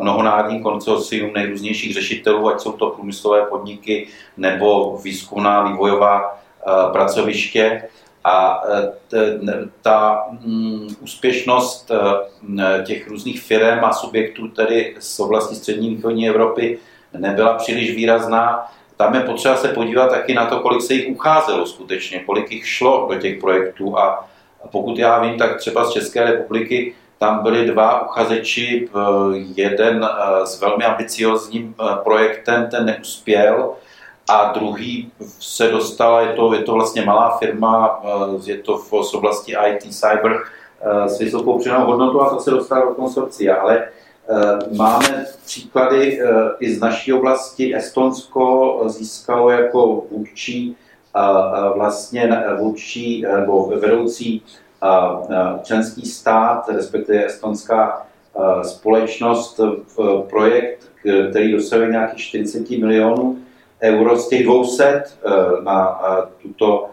mnohonárodní 0.00 0.62
konsorcium 0.62 1.32
nejrůznějších 1.32 1.94
řešitelů, 1.94 2.48
ať 2.48 2.60
jsou 2.60 2.72
to 2.72 2.90
průmyslové 2.90 3.46
podniky 3.46 4.08
nebo 4.36 4.96
výzkumná 5.04 5.62
vývojová 5.62 6.38
pracoviště. 6.92 7.82
A 8.24 8.62
e, 9.14 9.68
ta 9.82 10.24
mm, 10.30 10.88
úspěšnost 11.00 11.90
těch 12.84 13.08
různých 13.08 13.42
firm 13.42 13.84
a 13.84 13.92
subjektů 13.92 14.48
tedy 14.48 14.96
z 14.98 15.20
oblasti 15.20 15.54
střední 15.54 15.94
východní 15.94 16.28
Evropy 16.28 16.78
nebyla 17.18 17.54
příliš 17.54 17.94
výrazná. 17.94 18.66
Tam 18.96 19.14
je 19.14 19.20
potřeba 19.20 19.56
se 19.56 19.68
podívat 19.68 20.10
taky 20.10 20.34
na 20.34 20.46
to, 20.46 20.60
kolik 20.60 20.82
se 20.82 20.94
jich 20.94 21.08
ucházelo 21.08 21.66
skutečně, 21.66 22.18
kolik 22.18 22.52
jich 22.52 22.68
šlo 22.68 23.08
do 23.12 23.20
těch 23.20 23.40
projektů. 23.40 23.98
A 23.98 24.28
pokud 24.70 24.98
já 24.98 25.18
vím, 25.18 25.38
tak 25.38 25.58
třeba 25.58 25.84
z 25.84 25.92
České 25.92 26.24
republiky 26.24 26.94
tam 27.22 27.42
byli 27.42 27.66
dva 27.66 28.10
uchazeči, 28.10 28.88
eh, 28.88 28.98
jeden 29.54 30.04
eh, 30.04 30.46
s 30.46 30.60
velmi 30.60 30.84
ambiciozním 30.84 31.74
eh, 31.74 31.96
projektem, 32.02 32.68
ten 32.70 32.86
neuspěl, 32.86 33.70
a 34.28 34.52
druhý 34.52 35.12
se 35.40 35.68
dostal, 35.68 36.20
je 36.26 36.32
to, 36.32 36.54
je 36.54 36.62
to 36.62 36.72
vlastně 36.72 37.04
malá 37.04 37.38
firma, 37.38 38.02
je 38.44 38.58
to 38.58 38.78
v 38.78 38.92
oblasti 39.14 39.54
IT, 39.66 39.94
cyber, 39.94 40.38
s 41.06 41.18
vysokou 41.18 41.58
přidanou 41.58 41.86
hodnotou 41.86 42.20
a 42.20 42.30
to 42.30 42.40
se 42.40 42.50
dostalo 42.50 42.88
do 42.88 42.94
konsorcia. 42.94 43.56
Ale 43.56 43.88
máme 44.76 45.26
příklady 45.44 46.20
i 46.60 46.74
z 46.74 46.80
naší 46.80 47.12
oblasti. 47.12 47.76
Estonsko 47.76 48.82
získalo 48.86 49.50
jako 49.50 50.02
vůdčí 50.10 50.76
vlastně 51.74 52.44
vůdčí 52.58 53.22
nebo 53.22 53.66
vedoucí 53.66 54.42
členský 55.62 56.06
stát, 56.06 56.68
respektive 56.68 57.26
estonská 57.26 58.06
společnost, 58.62 59.60
projekt, 60.30 60.90
který 61.30 61.52
dosahuje 61.52 61.90
nějakých 61.90 62.20
40 62.20 62.70
milionů 62.70 63.38
euro 63.82 64.18
z 64.18 64.28
těch 64.28 64.46
200 64.46 64.84
e, 64.84 65.04
na, 65.62 66.00
tuto, 66.42 66.90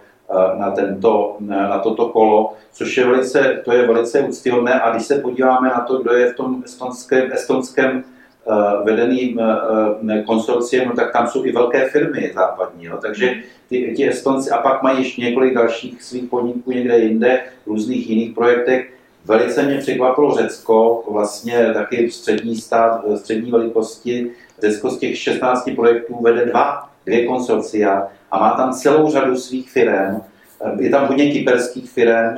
na, 0.59 0.71
tento, 0.71 1.37
na 1.39 1.79
toto 1.79 2.07
kolo, 2.07 2.53
což 2.71 2.97
je 2.97 3.05
velice, 3.05 3.61
to 3.65 3.71
je 3.71 3.87
velice 3.87 4.19
úctyhodné. 4.19 4.81
A 4.81 4.91
když 4.91 5.05
se 5.05 5.19
podíváme 5.19 5.69
na 5.69 5.79
to, 5.79 5.97
kdo 5.97 6.13
je 6.13 6.33
v 6.33 6.35
tom 6.35 6.61
estonském, 6.65 7.31
estonském 7.31 8.03
Eh, 8.47 8.83
vedený 8.83 9.35
eh, 9.39 10.13
eh, 10.13 10.23
konsorciem, 10.23 10.87
no 10.87 10.95
tak 10.95 11.13
tam 11.13 11.27
jsou 11.27 11.45
i 11.45 11.51
velké 11.51 11.89
firmy 11.89 12.31
západní. 12.35 12.85
Jo. 12.85 12.97
Takže 13.01 13.33
ty, 13.69 13.93
ti 13.97 14.09
Estonci 14.09 14.49
a 14.49 14.57
pak 14.57 14.83
mají 14.83 14.97
ještě 14.97 15.21
několik 15.21 15.53
dalších 15.53 16.03
svých 16.03 16.23
podniků 16.23 16.71
někde 16.71 16.99
jinde, 16.99 17.41
v 17.63 17.67
různých 17.67 18.09
jiných 18.09 18.35
projektech. 18.35 18.93
Velice 19.25 19.63
mě 19.63 19.77
překvapilo 19.77 20.35
Řecko, 20.35 21.03
vlastně 21.11 21.73
taky 21.73 22.11
střední 22.11 22.55
stát, 22.55 23.05
střední 23.15 23.51
velikosti. 23.51 24.31
Řecko 24.61 24.89
z 24.89 24.97
těch 24.97 25.17
16 25.17 25.69
projektů 25.75 26.15
vede 26.21 26.45
dva, 26.45 26.89
dvě 27.05 27.25
konsorcia 27.25 28.07
a 28.31 28.39
má 28.39 28.51
tam 28.51 28.73
celou 28.73 29.11
řadu 29.11 29.37
svých 29.37 29.71
firm. 29.71 30.21
Je 30.79 30.89
tam 30.89 31.07
hodně 31.07 31.31
kyperských 31.31 31.89
firm, 31.89 32.35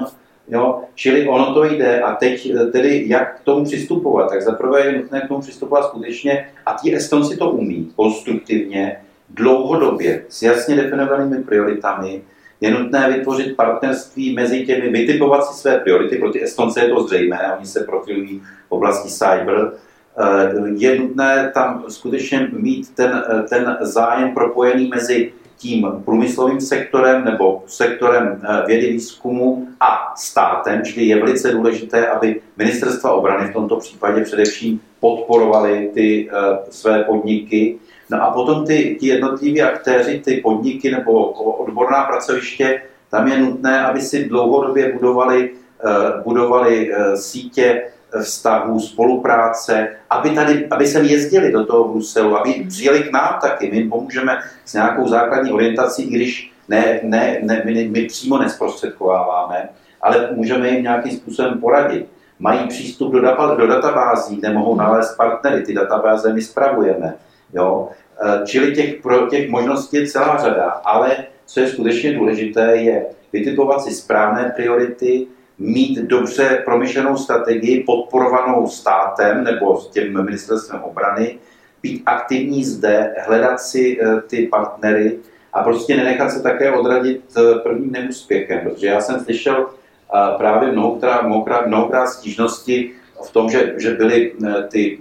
Jo? 0.51 0.81
Čili 0.95 1.27
ono 1.27 1.53
to 1.53 1.63
jde 1.63 2.01
a 2.01 2.15
teď 2.15 2.51
eh, 2.55 2.65
tedy 2.65 3.03
jak 3.07 3.39
k 3.39 3.43
tomu 3.43 3.65
přistupovat, 3.65 4.29
tak 4.29 4.41
zaprvé 4.41 4.85
je 4.85 4.97
nutné 4.97 5.21
k 5.21 5.27
tomu 5.27 5.41
přistupovat 5.41 5.85
skutečně 5.85 6.47
a 6.65 6.73
ti 6.73 6.95
Estonci 6.95 7.37
to 7.37 7.49
umí 7.49 7.91
konstruktivně, 7.95 8.97
dlouhodobě, 9.29 10.25
s 10.29 10.41
jasně 10.41 10.75
definovanými 10.75 11.43
prioritami, 11.43 12.21
je 12.61 12.71
nutné 12.71 13.13
vytvořit 13.17 13.55
partnerství 13.55 14.35
mezi 14.35 14.65
těmi, 14.65 14.89
vytipovat 14.89 15.45
si 15.45 15.61
své 15.61 15.79
priority, 15.79 16.15
pro 16.15 16.31
ty 16.31 16.43
Estonce 16.43 16.81
je 16.81 16.89
to 16.89 17.03
zřejmé, 17.07 17.53
oni 17.57 17.65
se 17.65 17.79
profilují 17.83 18.41
v 18.67 18.71
oblasti 18.71 19.09
cyber, 19.09 19.71
eh, 20.17 20.51
je 20.77 20.99
nutné 20.99 21.51
tam 21.53 21.83
skutečně 21.87 22.49
mít 22.51 22.95
ten, 22.95 23.23
eh, 23.29 23.43
ten 23.49 23.77
zájem 23.81 24.33
propojený 24.33 24.87
mezi 24.87 25.33
tím 25.61 25.87
průmyslovým 26.05 26.61
sektorem 26.61 27.25
nebo 27.25 27.63
sektorem 27.67 28.41
eh, 28.43 28.63
vědy 28.67 28.91
výzkumu 28.91 29.67
a 29.79 30.13
státem, 30.17 30.81
čili 30.85 31.05
je 31.05 31.19
velice 31.19 31.51
důležité, 31.51 32.07
aby 32.07 32.41
ministerstva 32.57 33.11
obrany 33.11 33.49
v 33.49 33.53
tomto 33.53 33.75
případě 33.75 34.21
především 34.21 34.81
podporovali 34.99 35.91
ty 35.93 36.29
uh, 36.29 36.57
své 36.69 37.03
podniky. 37.03 37.79
No 38.09 38.23
a 38.23 38.31
potom 38.31 38.65
ty, 38.65 38.97
ty 38.99 39.07
jednotliví 39.07 39.61
aktéři, 39.61 40.21
ty 40.25 40.37
podniky 40.37 40.91
nebo 40.91 41.31
odborná 41.31 42.03
pracoviště, 42.03 42.81
tam 43.09 43.27
je 43.27 43.39
nutné, 43.39 43.85
aby 43.85 44.01
si 44.01 44.29
dlouhodobě 44.29 44.93
budovali, 44.93 45.49
uh, 45.49 46.23
budovali 46.23 46.91
sítě 47.15 47.83
vztahů, 48.19 48.79
spolupráce, 48.79 49.89
aby, 50.09 50.29
tady, 50.29 50.67
aby 50.71 50.87
sem 50.87 51.05
jezdili 51.05 51.51
do 51.51 51.65
toho 51.65 51.87
Bruselu, 51.87 52.37
aby 52.37 52.65
přijeli 52.69 52.99
k 52.99 53.11
nám 53.11 53.39
taky. 53.41 53.71
My 53.71 53.83
pomůžeme 53.83 54.37
s 54.65 54.73
nějakou 54.73 55.07
základní 55.07 55.51
orientací, 55.51 56.03
i 56.03 56.15
když 56.15 56.51
ne, 56.69 56.99
ne, 57.03 57.39
ne, 57.41 57.61
my, 57.65 57.87
my 57.87 58.05
přímo 58.05 58.37
nesprostředkováváme, 58.37 59.69
ale 60.01 60.29
můžeme 60.31 60.69
jim 60.69 60.83
nějakým 60.83 61.11
způsobem 61.11 61.59
poradit. 61.59 62.07
Mají 62.39 62.67
přístup 62.67 63.13
do, 63.13 63.21
data, 63.21 63.55
do 63.55 63.67
databází, 63.67 64.35
kde 64.35 64.53
mohou 64.53 64.75
nalézt 64.75 65.17
partnery, 65.17 65.61
ty 65.61 65.73
databáze 65.73 66.33
my 66.33 66.41
spravujeme. 66.41 67.13
Jo? 67.53 67.89
E, 68.25 68.45
čili 68.45 68.75
těch, 68.75 69.01
pro, 69.01 69.27
těch 69.27 69.49
možností 69.49 69.97
je 69.97 70.07
celá 70.07 70.37
řada, 70.37 70.81
ale 70.85 71.17
co 71.45 71.59
je 71.59 71.67
skutečně 71.67 72.13
důležité, 72.13 72.75
je 72.75 73.05
vytipovat 73.33 73.83
si 73.83 73.91
správné 73.91 74.53
priority, 74.55 75.27
mít 75.61 75.99
dobře 75.99 76.61
promyšlenou 76.65 77.17
strategii 77.17 77.83
podporovanou 77.83 78.67
státem 78.67 79.43
nebo 79.43 79.77
s 79.77 79.87
tím 79.87 80.23
ministerstvem 80.23 80.81
obrany, 80.81 81.37
být 81.83 82.03
aktivní 82.05 82.65
zde, 82.65 83.15
hledat 83.25 83.59
si 83.59 83.99
eh, 84.01 84.21
ty 84.21 84.47
partnery 84.47 85.17
a 85.53 85.63
prostě 85.63 85.97
nenechat 85.97 86.31
se 86.31 86.43
také 86.43 86.71
odradit 86.71 87.21
eh, 87.37 87.59
prvním 87.59 87.91
neúspěchem, 87.91 88.59
protože 88.59 88.87
já 88.87 89.01
jsem 89.01 89.19
slyšel 89.19 89.65
eh, 89.69 90.37
právě 90.37 90.71
mnohokrát, 90.71 91.21
mnohokrát, 91.21 91.67
mnohokrát 91.67 92.07
stížnosti 92.07 92.91
v 93.27 93.31
tom, 93.31 93.49
že, 93.49 93.73
že 93.77 93.93
byly 93.93 94.33
ty 94.69 94.99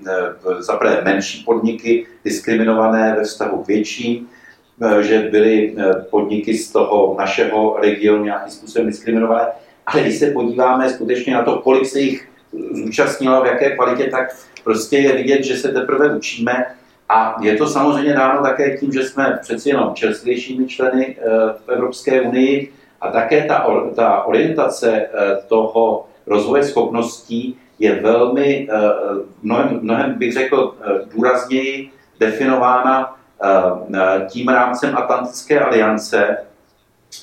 zaprvé 0.59 1.03
menší 1.05 1.45
podniky 1.45 2.07
diskriminované 2.25 3.15
ve 3.17 3.25
vztahu 3.25 3.63
k 3.63 3.67
větším, 3.67 4.29
že 5.01 5.19
byly 5.19 5.77
podniky 6.11 6.55
z 6.55 6.73
toho 6.73 7.17
našeho 7.19 7.79
regionu 7.81 8.25
nějakým 8.25 8.53
způsobem 8.53 8.87
diskriminované. 8.87 9.47
Ale 9.93 10.03
když 10.03 10.19
se 10.19 10.31
podíváme 10.31 10.91
skutečně 10.91 11.35
na 11.35 11.43
to, 11.43 11.59
kolik 11.59 11.87
se 11.87 12.01
jich 12.01 12.29
zúčastnilo, 12.73 13.43
v 13.43 13.47
jaké 13.47 13.77
kvalitě, 13.77 14.11
tak 14.11 14.37
prostě 14.65 14.99
je 14.99 15.13
vidět, 15.17 15.45
že 15.45 15.57
se 15.57 15.69
teprve 15.69 16.17
učíme. 16.17 16.67
A 17.09 17.37
je 17.41 17.57
to 17.57 17.67
samozřejmě 17.67 18.15
dáno 18.15 18.43
také 18.43 18.79
tím, 18.79 18.93
že 18.93 19.03
jsme 19.03 19.39
přeci 19.43 19.69
jenom 19.69 19.95
čerstvějšími 19.95 20.67
členy 20.67 21.17
eh, 21.19 21.25
v 21.67 21.69
Evropské 21.69 22.21
unii 22.21 22.73
a 23.01 23.11
také 23.11 23.45
ta, 23.45 23.67
ta 23.95 24.23
orientace 24.23 24.93
eh, 24.97 25.09
toho 25.49 26.07
rozvoje 26.27 26.65
schopností 26.65 27.59
je 27.79 27.95
velmi, 27.95 28.69
eh, 28.71 28.79
mnohem, 29.43 29.79
mnohem 29.83 30.15
bych 30.15 30.33
řekl, 30.33 30.75
důrazněji 31.15 31.91
definována 32.21 33.17
tím 34.29 34.49
rámcem 34.49 34.97
Atlantické 34.97 35.61
aliance, 35.61 36.37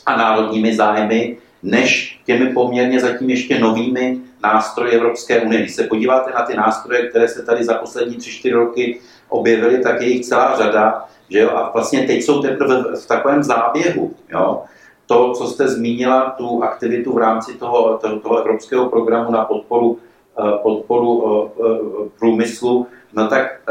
a 0.06 0.18
národními 0.18 0.76
zájmy, 0.76 1.38
než 1.64 2.20
těmi 2.26 2.54
poměrně 2.54 3.00
zatím 3.00 3.30
ještě 3.30 3.60
novými 3.60 4.18
nástroji 4.44 4.92
Evropské 4.92 5.42
unie. 5.42 5.62
Když 5.62 5.76
se 5.76 5.84
podíváte 5.84 6.32
na 6.32 6.42
ty 6.42 6.58
nástroje, 6.58 7.08
které 7.08 7.28
se 7.28 7.42
tady 7.42 7.64
za 7.64 7.74
poslední 7.74 8.18
3-4 8.18 8.54
roky 8.54 9.00
objevily, 9.30 9.80
tak 9.80 10.02
je 10.02 10.08
jich 10.08 10.26
celá 10.26 10.58
řada. 10.58 11.06
Že 11.30 11.40
jo? 11.40 11.50
A 11.50 11.72
vlastně 11.74 12.08
teď 12.08 12.24
jsou 12.24 12.42
teprve 12.42 12.84
v 12.96 13.08
takovém 13.08 13.44
záběhu. 13.44 14.14
Jo? 14.30 14.64
To, 15.06 15.34
co 15.34 15.48
jste 15.48 15.68
zmínila, 15.68 16.36
tu 16.38 16.64
aktivitu 16.64 17.14
v 17.14 17.18
rámci 17.18 17.54
toho, 17.54 17.98
toho, 17.98 18.20
toho 18.20 18.38
evropského 18.38 18.90
programu 18.90 19.32
na 19.32 19.46
podporu, 19.46 20.00
eh, 20.40 20.52
podporu 20.64 21.24
eh, 21.26 21.64
eh, 21.66 22.10
průmyslu, 22.20 22.88
no 23.14 23.28
tak 23.28 23.62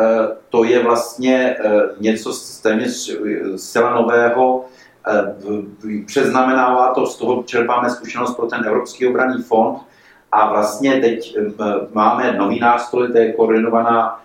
to 0.49 0.64
je 0.64 0.83
vlastně 0.83 1.57
něco 2.00 2.33
téměř 2.62 3.19
zcela 3.57 3.95
nového, 3.95 4.64
přeznamenává 6.06 6.94
to, 6.94 7.06
z 7.06 7.18
toho 7.18 7.42
čerpáme 7.42 7.90
zkušenost 7.90 8.34
pro 8.34 8.46
ten 8.46 8.64
Evropský 8.66 9.06
obranný 9.06 9.42
fond 9.42 9.78
a 10.32 10.52
vlastně 10.52 11.00
teď 11.00 11.36
máme 11.92 12.32
nový 12.32 12.60
nástroj, 12.60 13.12
to 13.12 13.18
je 13.18 13.32
koordinovaná 13.32 14.20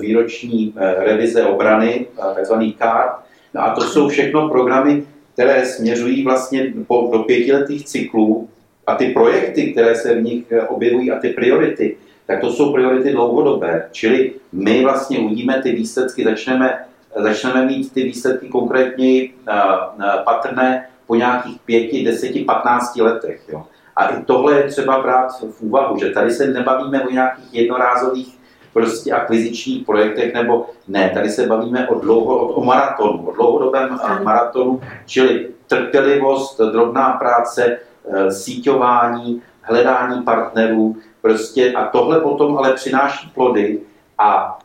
výroční 0.00 0.74
revize 0.98 1.44
obrany, 1.46 2.06
takzvaný 2.34 2.74
CART, 2.78 3.12
no 3.54 3.62
a 3.62 3.74
to 3.74 3.80
jsou 3.80 4.08
všechno 4.08 4.48
programy, 4.48 5.04
které 5.32 5.66
směřují 5.66 6.24
vlastně 6.24 6.72
po, 6.86 7.10
do 7.12 7.18
pětiletých 7.18 7.84
cyklů 7.84 8.48
a 8.86 8.94
ty 8.94 9.06
projekty, 9.06 9.72
které 9.72 9.94
se 9.94 10.14
v 10.14 10.22
nich 10.22 10.44
objevují 10.68 11.10
a 11.10 11.18
ty 11.18 11.28
priority, 11.28 11.96
tak 12.26 12.40
to 12.40 12.52
jsou 12.52 12.72
priority 12.72 13.12
dlouhodobé. 13.12 13.88
Čili 13.92 14.32
my 14.52 14.82
vlastně 14.82 15.18
uvidíme 15.18 15.62
ty 15.62 15.72
výsledky, 15.72 16.24
začneme 16.24 16.78
začneme 17.16 17.66
mít 17.66 17.92
ty 17.92 18.02
výsledky 18.02 18.48
konkrétně 18.48 19.28
uh, 19.48 20.24
patrné 20.24 20.88
po 21.06 21.14
nějakých 21.14 21.60
pěti, 21.60 22.04
deseti, 22.04 22.44
patnácti 22.44 23.02
letech. 23.02 23.40
Jo. 23.48 23.62
A 23.96 24.06
i 24.06 24.22
tohle 24.24 24.54
je 24.54 24.62
třeba 24.62 25.02
brát 25.02 25.40
v 25.50 25.60
úvahu, 25.60 25.98
že 25.98 26.10
tady 26.10 26.30
se 26.30 26.46
nebavíme 26.46 27.04
o 27.04 27.10
nějakých 27.10 27.54
jednorázových 27.54 28.38
prostě 28.72 29.12
akvizičních 29.12 29.86
projektech, 29.86 30.34
nebo 30.34 30.66
ne, 30.88 31.10
tady 31.14 31.30
se 31.30 31.46
bavíme 31.46 31.88
o, 31.88 32.00
dlouho, 32.00 32.36
o, 32.36 32.46
o 32.46 32.64
maratonu, 32.64 33.26
o 33.26 33.34
dlouhodobém 33.34 33.98
maratonu, 34.22 34.80
čili 35.06 35.48
trpělivost, 35.66 36.60
drobná 36.60 37.12
práce, 37.12 37.78
síťování, 38.30 39.42
hledání 39.60 40.22
partnerů, 40.22 40.96
prostě 41.22 41.72
a 41.72 41.86
tohle 41.86 42.20
potom 42.20 42.58
ale 42.58 42.72
přináší 42.72 43.30
plody 43.34 43.80
a 44.18 44.58
Eh, 44.58 44.63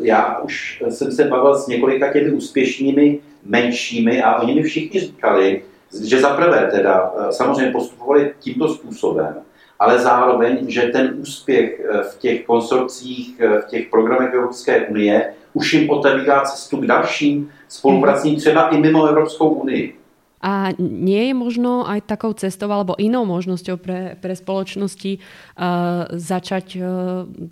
já 0.00 0.38
už 0.38 0.82
jsem 0.88 1.12
se 1.12 1.24
bavil 1.24 1.58
s 1.58 1.66
několika 1.66 2.12
těmi 2.12 2.30
úspěšnými 2.30 3.18
menšími 3.44 4.22
a 4.22 4.40
oni 4.42 4.54
mi 4.54 4.62
všichni 4.62 5.00
říkali, 5.00 5.62
že 6.04 6.20
za 6.20 6.30
prvé 6.30 6.68
teda 6.70 7.12
eh, 7.18 7.32
samozřejmě 7.32 7.72
postupovali 7.72 8.32
tímto 8.40 8.68
způsobem, 8.68 9.34
ale 9.78 9.98
zároveň, 9.98 10.58
že 10.68 10.82
ten 10.82 11.14
úspěch 11.18 11.80
eh, 11.80 12.02
v 12.02 12.18
těch 12.18 12.44
konsorcích, 12.44 13.40
v 13.40 13.66
těch 13.68 13.88
programech 13.88 14.34
Evropské 14.34 14.86
unie 14.86 15.34
už 15.52 15.72
jim 15.72 15.90
otevírá 15.90 16.40
cestu 16.40 16.76
k 16.76 16.86
dalším 16.86 17.50
spolupracím 17.68 18.36
třeba 18.36 18.68
i 18.68 18.80
mimo 18.80 19.06
Evropskou 19.06 19.48
unii. 19.48 19.97
A 20.38 20.70
nie 20.78 21.30
je 21.30 21.34
možno 21.34 21.82
aj 21.82 22.06
takou 22.06 22.30
cestou 22.30 22.70
alebo 22.70 22.94
inou 22.94 23.26
možnosťou 23.26 23.76
pre, 23.82 24.14
pre 24.22 24.34
spoločnosti 24.38 25.18
uh, 25.18 26.06
začať 26.14 26.66
uh, 26.78 26.84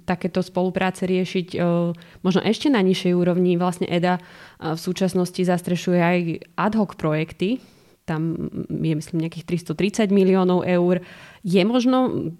takéto 0.06 0.38
spolupráce 0.38 1.02
riešiť 1.02 1.58
uh, 1.58 1.90
možno 2.22 2.40
ešte 2.46 2.70
na 2.70 2.78
nižšej 2.86 3.12
úrovni. 3.18 3.58
Vlastne 3.58 3.90
EDA 3.90 4.22
uh, 4.22 4.78
v 4.78 4.80
súčasnosti 4.80 5.42
zastrešuje 5.42 5.98
aj 5.98 6.18
ad 6.54 6.74
hoc 6.78 6.94
projekty, 6.94 7.58
tam 8.06 8.54
je 8.70 8.94
myslím 8.94 9.26
nejakých 9.26 9.66
330 9.66 10.14
miliónov 10.14 10.62
eur. 10.62 11.02
Je 11.42 11.62
možno 11.66 12.30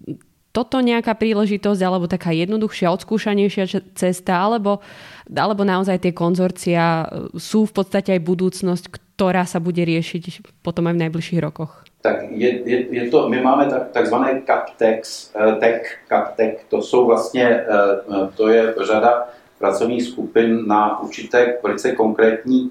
toto 0.57 0.81
nejaká 0.81 1.13
príležitosť 1.13 1.81
alebo 1.85 2.09
taká 2.09 2.33
jednoduchšia, 2.33 2.89
odskúšanejšia 2.89 3.93
cesta, 3.93 4.41
alebo, 4.41 4.81
alebo 5.29 5.69
naozaj 5.69 6.01
tie 6.01 6.17
konzorcia 6.17 7.05
sú 7.37 7.69
v 7.69 7.77
podstate 7.77 8.17
aj 8.17 8.25
budúcnosť, 8.25 8.85
ktorá 8.89 9.45
sa 9.45 9.61
bude 9.61 9.85
riešiť 9.85 10.57
potom 10.65 10.89
aj 10.89 10.97
v 10.97 11.03
najbližších 11.05 11.41
rokoch? 11.45 11.85
Tak 12.01 12.33
je, 12.33 12.49
je, 12.65 12.79
je 12.89 13.05
to, 13.13 13.29
my 13.29 13.45
máme 13.45 13.69
tak, 13.69 13.93
takzvané 13.93 14.41
CapTex, 14.49 15.33
uh, 15.37 15.61
tech, 15.61 16.01
CapTech, 16.09 16.65
to 16.73 16.81
jsou 16.83 17.07
vlastně, 17.07 17.65
uh, 18.09 18.29
to 18.33 18.49
je 18.49 18.75
řada 18.81 19.29
pracovních 19.59 20.05
skupin 20.05 20.69
na 20.69 21.01
určité 21.03 21.57
velice 21.63 21.93
konkrétní, 21.93 22.71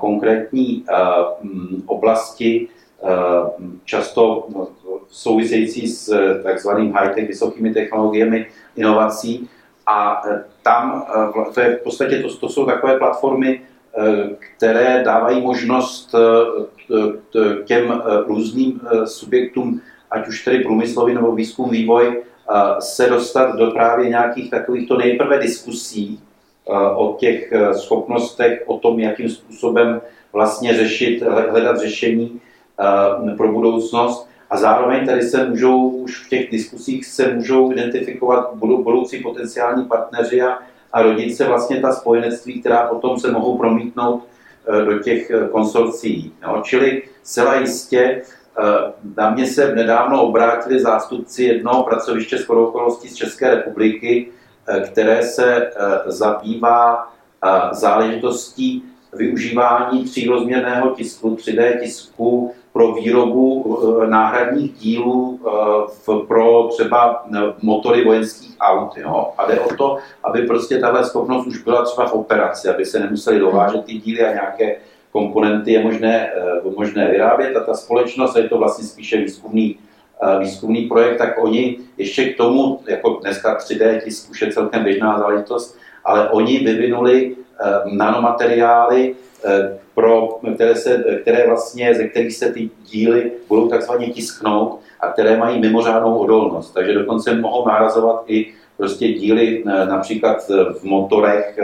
konkrétní 0.00 0.84
oblasti, 1.86 2.68
často 3.84 4.48
související 5.08 5.88
s 5.88 6.14
takzvaným 6.42 6.92
high-tech, 6.92 7.28
vysokými 7.28 7.74
technologiemi, 7.74 8.46
inovací. 8.76 9.48
A 9.86 10.22
tam, 10.62 11.06
to 11.54 11.60
je 11.60 11.76
v 11.76 11.82
podstatě, 11.82 12.22
to, 12.22 12.36
to 12.36 12.48
jsou 12.48 12.66
takové 12.66 12.98
platformy, 12.98 13.60
které 14.56 15.02
dávají 15.04 15.40
možnost 15.40 16.14
eh, 16.14 17.00
těm 17.64 17.92
eh, 17.92 18.24
různým 18.26 18.80
eh, 18.84 19.06
subjektům, 19.06 19.80
ať 20.10 20.28
už 20.28 20.44
tedy 20.44 20.58
průmyslový 20.58 21.14
nebo 21.14 21.32
výzkum, 21.32 21.70
vývoj, 21.70 22.22
se 22.78 23.08
dostat 23.08 23.56
do 23.56 23.70
právě 23.70 24.08
nějakých 24.08 24.50
takovýchto 24.50 24.96
nejprve 24.96 25.38
diskusí 25.38 26.20
o 26.94 27.16
těch 27.18 27.52
schopnostech, 27.72 28.62
o 28.66 28.78
tom, 28.78 29.00
jakým 29.00 29.28
způsobem 29.28 30.00
vlastně 30.32 30.74
řešit, 30.74 31.22
hledat 31.50 31.78
řešení 31.78 32.40
pro 33.36 33.52
budoucnost. 33.52 34.28
A 34.50 34.56
zároveň 34.56 35.06
tady 35.06 35.22
se 35.22 35.48
můžou, 35.48 35.88
už 35.88 36.26
v 36.26 36.28
těch 36.28 36.50
diskusích 36.50 37.06
se 37.06 37.34
můžou 37.34 37.72
identifikovat 37.72 38.54
budoucí 38.54 39.22
potenciální 39.22 39.84
partneři 39.84 40.42
a 40.42 40.58
a 40.96 41.02
rodit 41.02 41.36
se 41.36 41.44
vlastně 41.44 41.80
ta 41.80 41.92
spojenectví, 41.92 42.60
která 42.60 42.86
potom 42.86 43.20
se 43.20 43.30
mohou 43.30 43.58
promítnout 43.58 44.24
eh, 44.68 44.84
do 44.84 44.98
těch 44.98 45.30
eh, 45.30 45.48
konsorcí. 45.48 46.32
No, 46.42 46.62
čili 46.64 47.02
zcela 47.22 47.54
jistě 47.54 48.00
eh, 48.00 48.62
na 49.16 49.30
mě 49.30 49.46
se 49.46 49.74
nedávno 49.74 50.22
obrátili 50.22 50.80
zástupci 50.80 51.44
jednoho 51.44 51.82
pracoviště 51.82 52.38
s 52.38 52.50
okolností 52.50 53.08
z 53.08 53.14
České 53.14 53.54
republiky, 53.54 54.28
které 54.90 55.22
se 55.22 55.70
zabývá 56.06 57.12
záležitostí 57.72 58.82
využívání 59.12 60.04
třírozměrného 60.04 60.90
tisku, 60.90 61.34
3D 61.34 61.80
tisku 61.80 62.54
pro 62.76 62.92
výrobu 62.92 63.78
eh, 64.02 64.06
náhradních 64.06 64.72
dílů 64.72 65.40
eh, 66.08 66.26
pro 66.28 66.68
třeba 66.72 67.26
eh, 67.26 67.38
motory 67.62 68.04
vojenských 68.04 68.56
aut. 68.60 68.96
Jo? 68.96 69.32
A 69.38 69.46
jde 69.46 69.60
o 69.60 69.74
to, 69.74 69.98
aby 70.24 70.42
prostě 70.42 70.78
tahle 70.78 71.04
schopnost 71.04 71.46
už 71.46 71.62
byla 71.62 71.84
třeba 71.84 72.06
v 72.06 72.12
operaci, 72.12 72.68
aby 72.68 72.84
se 72.84 73.00
nemuseli 73.00 73.38
dovážet 73.38 73.84
ty 73.84 73.92
díly 73.92 74.20
a 74.20 74.32
nějaké 74.32 74.76
komponenty 75.12 75.72
je 75.72 75.84
možné, 75.84 76.30
možné 76.76 77.10
vyrábět 77.10 77.56
a 77.56 77.64
ta 77.64 77.74
společnost, 77.74 78.36
je 78.36 78.48
to 78.48 78.58
vlastně 78.58 78.84
spíše 78.84 79.16
výzkumný, 79.16 79.78
výzkumný 80.38 80.82
projekt, 80.82 81.18
tak 81.18 81.44
oni 81.44 81.78
ještě 81.96 82.24
k 82.24 82.36
tomu, 82.36 82.80
jako 82.88 83.10
dneska 83.22 83.58
3D 83.58 84.00
tisk 84.04 84.30
už 84.30 84.42
je 84.42 84.52
celkem 84.52 84.84
běžná 84.84 85.18
záležitost, 85.18 85.78
ale 86.04 86.28
oni 86.28 86.58
vyvinuli 86.58 87.36
nanomateriály, 87.92 89.14
pro, 89.94 90.38
které, 90.54 90.74
se, 90.74 91.04
které 91.22 91.46
vlastně, 91.46 91.94
ze 91.94 92.04
kterých 92.08 92.36
se 92.36 92.52
ty 92.52 92.70
díly 92.84 93.32
budou 93.48 93.68
takzvaně 93.68 94.06
tisknout 94.06 94.80
a 95.00 95.08
které 95.08 95.36
mají 95.36 95.60
mimořádnou 95.60 96.18
odolnost. 96.18 96.74
Takže 96.74 96.94
dokonce 96.94 97.34
mohou 97.34 97.68
nárazovat 97.68 98.24
i 98.26 98.54
prostě 98.76 99.08
díly 99.08 99.64
e, 99.66 99.86
například 99.86 100.48
v 100.80 100.82
motorech 100.82 101.58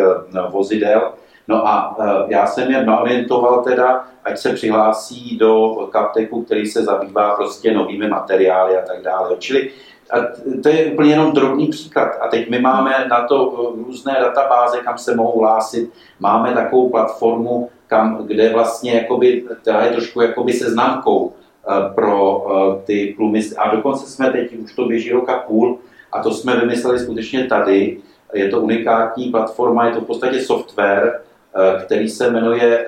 vozidel. 0.51 1.13
No 1.49 1.67
a 1.69 1.97
já 2.29 2.47
jsem 2.47 2.71
je 2.71 2.87
naorientoval 2.87 3.63
teda, 3.63 4.05
ať 4.25 4.39
se 4.39 4.53
přihlásí 4.53 5.39
do 5.39 5.77
Captechu, 5.93 6.43
který 6.43 6.67
se 6.67 6.83
zabývá 6.83 7.35
prostě 7.35 7.75
novými 7.75 8.09
materiály 8.09 8.77
a 8.77 8.83
tak 8.87 9.03
dále. 9.03 9.37
Čili 9.39 9.71
a 10.13 10.17
to 10.63 10.69
je 10.69 10.87
úplně 10.87 11.11
jenom 11.11 11.33
drobný 11.33 11.67
příklad. 11.67 12.09
A 12.21 12.29
teď 12.29 12.51
my 12.51 12.61
máme 12.61 13.07
na 13.11 13.27
to 13.27 13.73
různé 13.87 14.17
databáze, 14.21 14.79
kam 14.79 14.99
se 14.99 15.17
mohou 15.17 15.41
hlásit. 15.41 15.91
Máme 16.21 16.55
takovou 16.55 16.91
platformu 16.91 17.71
kam, 17.93 18.27
kde 18.27 18.53
vlastně 18.53 18.93
jakoby, 18.93 19.45
je 19.85 19.91
trošku 19.91 20.21
jakoby 20.21 20.53
seznámkou 20.53 21.33
eh, 21.33 21.95
pro 21.95 22.47
eh, 22.47 22.83
ty 22.85 23.15
průmysly. 23.17 23.57
A 23.57 23.75
dokonce 23.75 24.07
jsme 24.07 24.31
teď, 24.31 24.57
už 24.57 24.75
to 24.75 24.85
běží 24.85 25.13
roka 25.13 25.39
půl, 25.39 25.79
a 26.13 26.23
to 26.23 26.31
jsme 26.31 26.57
vymysleli 26.57 26.99
skutečně 26.99 27.45
tady. 27.45 27.99
Je 28.35 28.49
to 28.49 28.61
unikátní 28.61 29.31
platforma, 29.31 29.87
je 29.87 29.93
to 29.93 30.01
v 30.01 30.05
podstatě 30.07 30.41
software, 30.41 31.21
eh, 31.21 31.85
který 31.85 32.09
se 32.09 32.31
jmenuje, 32.31 32.87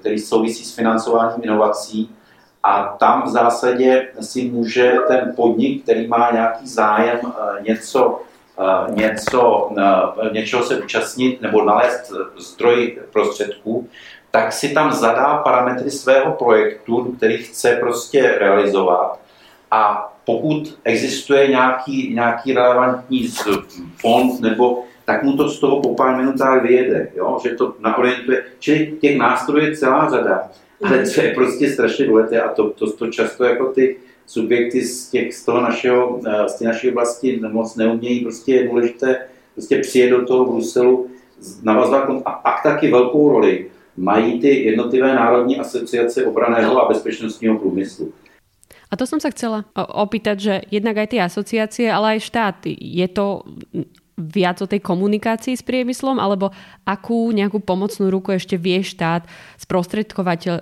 který 0.00 0.18
souvisí 0.18 0.64
s 0.64 0.74
financováním 0.74 1.42
inovací. 1.42 2.10
A 2.66 2.96
tam 2.98 3.22
v 3.22 3.28
zásadě 3.28 4.08
si 4.20 4.42
může 4.42 4.96
ten 5.08 5.32
podnik, 5.36 5.82
který 5.82 6.06
má 6.06 6.30
nějaký 6.32 6.68
zájem 6.68 7.20
něco 7.60 8.20
něco, 8.88 9.70
něčeho 10.32 10.62
se 10.62 10.76
účastnit 10.76 11.42
nebo 11.42 11.64
nalézt 11.64 12.12
zdroj 12.38 12.98
prostředků, 13.12 13.88
tak 14.30 14.52
si 14.52 14.68
tam 14.68 14.92
zadá 14.92 15.36
parametry 15.36 15.90
svého 15.90 16.32
projektu, 16.32 17.14
který 17.16 17.36
chce 17.36 17.76
prostě 17.80 18.34
realizovat 18.38 19.18
a 19.70 20.12
pokud 20.24 20.78
existuje 20.84 21.48
nějaký, 21.48 22.14
nějaký 22.14 22.52
relevantní 22.52 23.28
fond 24.00 24.40
nebo 24.40 24.84
tak 25.04 25.22
mu 25.22 25.36
to 25.36 25.48
z 25.48 25.60
toho 25.60 25.80
po 25.80 25.94
pár 25.94 26.16
minutách 26.16 26.62
vyjede, 26.62 27.08
jo? 27.14 27.38
že 27.42 27.50
to 27.50 27.74
naorientuje. 27.78 28.44
Čili 28.58 28.92
těch 29.00 29.18
nástrojů 29.18 29.64
je 29.66 29.76
celá 29.76 30.10
řada, 30.10 30.48
ale 30.82 31.06
co 31.06 31.20
je 31.20 31.34
prostě 31.34 31.70
strašně 31.70 32.06
důležité 32.06 32.40
a 32.40 32.52
to, 32.52 32.70
to, 32.70 32.92
to 32.92 33.10
často 33.10 33.44
jako 33.44 33.72
ty 33.72 33.96
subjekty 34.26 34.84
z, 34.84 35.10
těch, 35.10 35.34
z, 35.34 35.44
toho 35.44 35.60
našeho, 35.60 36.20
eh, 36.26 36.48
z 36.48 36.54
té 36.54 36.64
naší 36.64 36.90
oblasti 36.90 37.40
moc 37.50 37.76
neumějí, 37.76 38.20
prostě 38.20 38.54
je 38.54 38.68
důležité 38.68 39.26
prostě 39.54 39.78
přijet 39.78 40.10
do 40.10 40.24
toho 40.24 40.44
Bruselu, 40.44 41.10
navazovat 41.62 42.08
a 42.24 42.30
pak 42.30 42.62
taky 42.62 42.90
velkou 42.90 43.28
roli 43.32 43.70
mají 43.96 44.40
ty 44.40 44.64
jednotlivé 44.64 45.14
národní 45.14 45.58
asociace 45.58 46.24
obraného 46.24 46.82
a 46.82 46.88
bezpečnostního 46.88 47.58
průmyslu. 47.58 48.12
A 48.86 48.94
to 48.94 49.02
som 49.02 49.18
sa 49.18 49.34
chcela 49.34 49.66
opýtať, 49.74 50.36
že 50.38 50.54
jednak 50.70 50.94
aj 50.94 51.08
tie 51.10 51.20
asociácie, 51.26 51.86
ale 51.90 52.16
aj 52.16 52.30
štáty. 52.30 52.70
Je 52.70 53.10
to 53.10 53.42
viac 54.16 54.64
o 54.64 54.66
tej 54.66 54.80
komunikácii 54.80 55.54
s 55.56 55.62
priemyslom, 55.62 56.16
alebo 56.16 56.50
akú 56.88 57.28
nejakú 57.36 57.60
pomocnú 57.60 58.08
ruku 58.08 58.32
ešte 58.32 58.56
vie 58.56 58.80
štát 58.80 59.28
sprostredkovať 59.60 60.40
e, 60.40 60.50
e, 60.50 60.54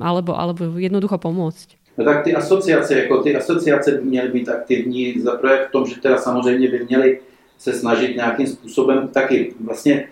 alebo, 0.00 0.32
alebo 0.32 0.80
jednoducho 0.80 1.20
pomôcť? 1.20 1.76
No 1.94 2.02
tak 2.04 2.24
ty 2.24 2.34
asociace, 2.34 2.98
jako 2.98 3.22
ty 3.22 3.36
asociace 3.36 3.90
by 3.92 4.04
měly 4.04 4.28
být 4.28 4.48
aktivní 4.48 5.20
za 5.20 5.36
projekt 5.36 5.68
v 5.68 5.72
tom, 5.72 5.86
že 5.86 6.00
teda 6.00 6.18
samozřejmě 6.18 6.68
by 6.68 6.84
měly 6.88 7.20
se 7.58 7.72
snažit 7.72 8.16
nějakým 8.16 8.46
způsobem 8.46 9.08
taky 9.08 9.54
vlastně 9.60 9.94
e, 9.94 10.06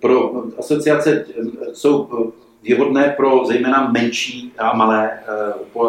pro 0.00 0.44
asociace 0.58 1.24
jsou 1.72 2.08
výhodné 2.62 3.14
pro 3.16 3.44
zejména 3.46 3.90
menší 3.90 4.52
a 4.58 4.76
malé 4.76 5.18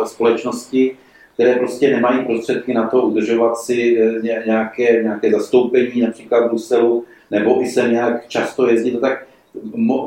společnosti, 0.04 0.98
které 1.34 1.56
prostě 1.56 1.92
nemají 1.92 2.26
prostředky 2.26 2.74
na 2.74 2.88
to 2.88 3.02
udržovat 3.02 3.58
si 3.58 3.98
nějaké, 4.46 5.04
nějaké 5.04 5.32
zastoupení, 5.32 6.02
například 6.02 6.46
v 6.46 6.50
Bruselu, 6.50 7.06
nebo 7.32 7.62
i 7.62 7.68
se 7.68 7.90
nějak 7.90 8.28
často 8.28 8.70
jezdit, 8.70 9.00
tak 9.02 9.26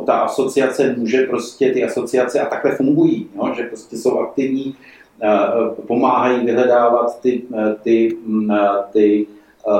ta 0.06 0.12
asociace 0.12 0.94
může 0.98 1.22
prostě, 1.22 1.70
ty 1.72 1.84
asociace 1.84 2.40
a 2.40 2.46
takhle 2.46 2.76
fungují, 2.76 3.28
no, 3.34 3.54
že 3.56 3.62
prostě 3.62 3.96
jsou 3.96 4.18
aktivní, 4.18 4.74
pomáhají 5.86 6.46
vyhledávat 6.46 7.20
ty, 7.20 7.42
ty, 7.82 8.16
ty 8.92 9.26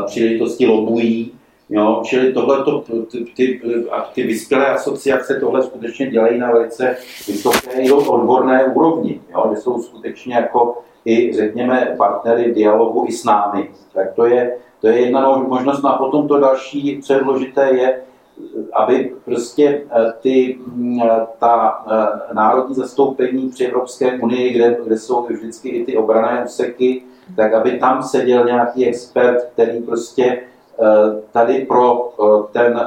příležitosti, 0.07 0.67
lobují, 0.67 1.33
Jo, 1.71 2.03
čili 2.05 2.33
tohle 2.33 2.65
ty, 3.11 3.25
ty, 3.37 3.61
ty 4.15 4.23
vyspělé 4.23 4.67
asociace 4.67 5.41
tohle 5.41 5.63
skutečně 5.63 6.11
dělají 6.11 6.39
na 6.39 6.53
velice 6.53 6.97
vysoké 7.29 7.93
odborné 7.93 8.65
úrovni, 8.65 9.21
jo, 9.33 9.51
že 9.55 9.61
jsou 9.61 9.83
skutečně 9.83 10.35
jako 10.35 10.79
i 11.07 11.33
řekněme 11.37 11.95
partnery 11.99 12.51
v 12.51 12.55
dialogu 12.55 13.05
i 13.09 13.13
s 13.13 13.25
námi. 13.25 13.71
Tak 13.95 14.13
to 14.15 14.27
je, 14.27 14.57
to 14.81 14.89
je 14.89 15.01
jedna 15.01 15.39
možnost. 15.39 15.83
No 15.83 15.95
a 15.95 15.99
potom 15.99 16.29
to 16.29 16.41
další, 16.41 17.01
co 17.03 17.13
je 17.13 17.21
důležité, 17.21 17.71
je, 17.75 18.01
aby 18.73 19.13
prostě 19.25 19.83
eh, 19.91 20.13
ty, 20.21 20.59
mm, 20.67 21.03
eh, 21.03 21.27
ta 21.39 21.85
eh, 21.87 22.35
národní 22.35 22.75
zastoupení 22.75 23.49
při 23.49 23.67
Evropské 23.67 24.19
unii, 24.19 24.53
kde, 24.53 24.79
kde 24.85 24.99
jsou 24.99 25.27
vždycky 25.27 25.69
i 25.69 25.85
ty 25.85 25.97
obrané 25.97 26.45
úseky, 26.45 27.03
tak 27.37 27.55
aby 27.55 27.79
tam 27.79 28.03
seděl 28.03 28.45
nějaký 28.45 28.87
expert, 28.87 29.49
který 29.53 29.83
prostě 29.83 30.43
tady 31.33 31.65
pro 31.65 32.13
ten 32.53 32.81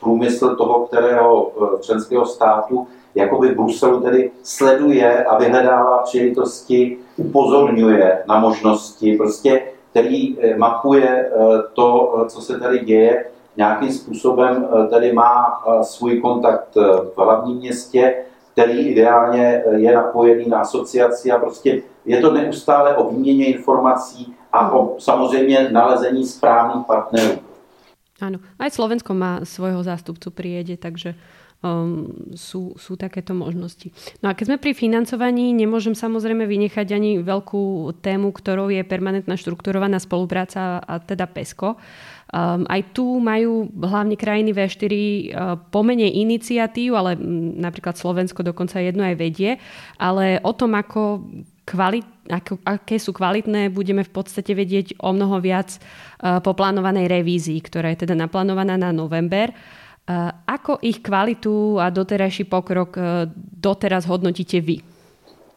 průmysl 0.00 0.56
toho, 0.56 0.86
kterého 0.86 1.52
členského 1.80 2.26
státu, 2.26 2.86
jakoby 3.14 3.48
Bruselu 3.48 4.00
tedy 4.00 4.30
sleduje 4.42 5.24
a 5.24 5.38
vyhledává 5.38 5.98
příležitosti, 5.98 6.98
upozorňuje 7.16 8.18
na 8.28 8.40
možnosti, 8.40 9.16
prostě, 9.16 9.62
který 9.90 10.38
mapuje 10.56 11.30
to, 11.74 12.14
co 12.28 12.40
se 12.40 12.60
tady 12.60 12.78
děje 12.78 13.24
nějakým 13.56 13.92
způsobem 13.92 14.68
eh, 14.68 14.88
tady 14.88 15.12
má 15.12 15.44
eh, 15.44 15.84
svůj 15.84 16.20
kontakt 16.20 16.76
eh, 16.76 16.80
v 17.14 17.18
hlavním 17.18 17.56
městě, 17.56 18.14
který 18.52 18.88
ideálně 18.88 19.62
je 19.76 19.94
napojený 19.94 20.48
na 20.48 20.58
asociaci 20.60 21.32
a 21.32 21.38
prostě 21.38 21.82
je 22.04 22.20
to 22.20 22.32
neustále 22.32 22.96
o 22.96 23.10
výměně 23.10 23.46
informací 23.46 24.34
a 24.52 24.72
o 24.72 24.96
samozřejmě 24.98 25.68
nalezení 25.72 26.26
správných 26.26 26.86
partnerů. 26.86 27.38
Áno, 28.16 28.40
aj 28.56 28.72
Slovensko 28.72 29.12
má 29.12 29.44
svojho 29.44 29.84
zástupcu 29.84 30.32
priede, 30.32 30.80
takže 30.80 31.12
um, 31.62 32.12
sú, 32.36 32.76
sú 32.76 32.98
takéto 32.98 33.32
možnosti. 33.32 33.92
No 34.20 34.32
a 34.32 34.36
keď 34.36 34.52
sme 34.52 34.58
pri 34.62 34.72
financovaní, 34.76 35.56
nemôžem 35.56 35.96
samozrejme 35.96 36.44
vynechať 36.44 36.92
ani 36.92 37.20
veľkú 37.22 37.94
tému, 38.00 38.32
ktorou 38.32 38.68
je 38.68 38.82
permanentná 38.84 39.34
štrukturovaná 39.38 39.96
spolupráca, 40.02 40.82
a 40.82 41.00
teda 41.00 41.24
PESCO. 41.30 41.76
Um, 42.26 42.66
aj 42.66 42.90
tu 42.90 43.22
majú 43.22 43.70
hlavne 43.70 44.18
krajiny 44.18 44.50
V4 44.50 44.92
uh, 44.92 45.22
pomenej 45.70 46.10
iniciatív, 46.26 46.98
ale 46.98 47.14
m, 47.14 47.54
napríklad 47.62 47.94
Slovensko 47.94 48.42
dokonca 48.42 48.82
jedno 48.82 49.06
aj 49.06 49.14
vedie, 49.14 49.62
ale 49.94 50.42
o 50.42 50.50
tom, 50.50 50.74
ako 50.74 51.22
kvalit, 51.62 52.02
ako, 52.26 52.58
aké 52.66 52.98
sú 52.98 53.14
kvalitné, 53.14 53.70
budeme 53.70 54.02
v 54.02 54.10
podstate 54.10 54.58
vedieť 54.58 54.98
o 54.98 55.14
mnoho 55.14 55.38
viac 55.38 55.78
uh, 55.78 56.42
po 56.42 56.50
plánovanej 56.58 57.06
revízii, 57.06 57.62
ktorá 57.62 57.94
je 57.94 58.02
teda 58.02 58.18
naplánovaná 58.18 58.74
na 58.74 58.90
november. 58.90 59.54
Uh, 59.54 59.85
ako 60.46 60.78
ich 60.86 61.02
kvalitu 61.02 61.82
a 61.82 61.90
doterajší 61.90 62.46
pokrok 62.46 62.94
uh, 62.94 63.26
doteraz 63.58 64.06
hodnotíte 64.06 64.62
vy? 64.62 64.78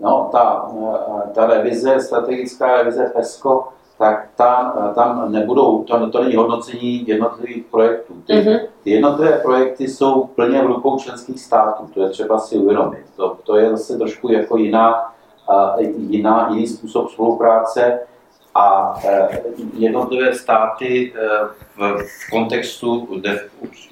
No, 0.02 0.30
ta, 0.34 0.66
uh, 0.66 1.30
ta 1.34 1.46
revize, 1.46 2.02
strategická 2.02 2.82
revize 2.82 3.14
PESCO 3.14 3.80
tak 4.00 4.30
ta, 4.36 4.74
tam 4.96 5.32
nebudou, 5.32 5.84
to, 5.84 6.10
to 6.10 6.24
není 6.24 6.36
hodnocení 6.36 7.08
jednotlivých 7.08 7.64
projektů. 7.66 8.14
Ty, 8.28 8.34
mm-hmm. 8.34 8.60
ty 8.84 8.90
jednotlivé 8.92 9.38
projekty 9.38 9.88
jsou 9.88 10.24
plně 10.24 10.62
v 10.62 10.66
rukou 10.66 10.98
členských 10.98 11.42
států, 11.42 11.90
to 11.94 12.02
je 12.02 12.10
třeba 12.10 12.40
si 12.40 12.58
uvědomit. 12.58 13.06
To, 13.16 13.38
to 13.44 13.58
je 13.58 13.70
zase 13.70 13.98
trošku 13.98 14.32
jako 14.32 14.58
jiná, 14.58 15.14
jiná, 15.98 16.50
jiný 16.50 16.68
způsob 16.68 17.10
spolupráce 17.10 18.00
a 18.60 18.94
e, 19.06 19.42
jednotlivé 19.78 20.34
státy 20.34 21.14
e, 21.16 21.20
v, 21.76 22.06
kontextu 22.32 23.22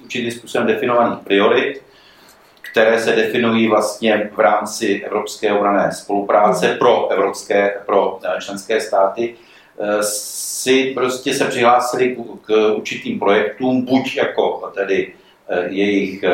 určitým 0.02 0.30
způsobem 0.30 0.66
definovaných 0.66 1.18
priorit, 1.24 1.82
které 2.72 3.00
se 3.00 3.12
definují 3.12 3.68
vlastně 3.68 4.30
v 4.34 4.40
rámci 4.40 5.02
Evropské 5.06 5.52
obrané 5.52 5.92
spolupráce 5.92 6.76
pro 6.78 7.08
evropské, 7.08 7.74
pro 7.86 8.18
e, 8.22 8.40
členské 8.40 8.80
státy, 8.80 9.34
si 10.00 10.92
prostě 10.94 11.34
se 11.34 11.44
přihlásili 11.44 12.16
k 12.42 12.74
určitým 12.76 13.18
projektům, 13.18 13.84
buď 13.84 14.16
jako 14.16 14.72
tedy 14.74 15.14
jejich, 15.68 16.24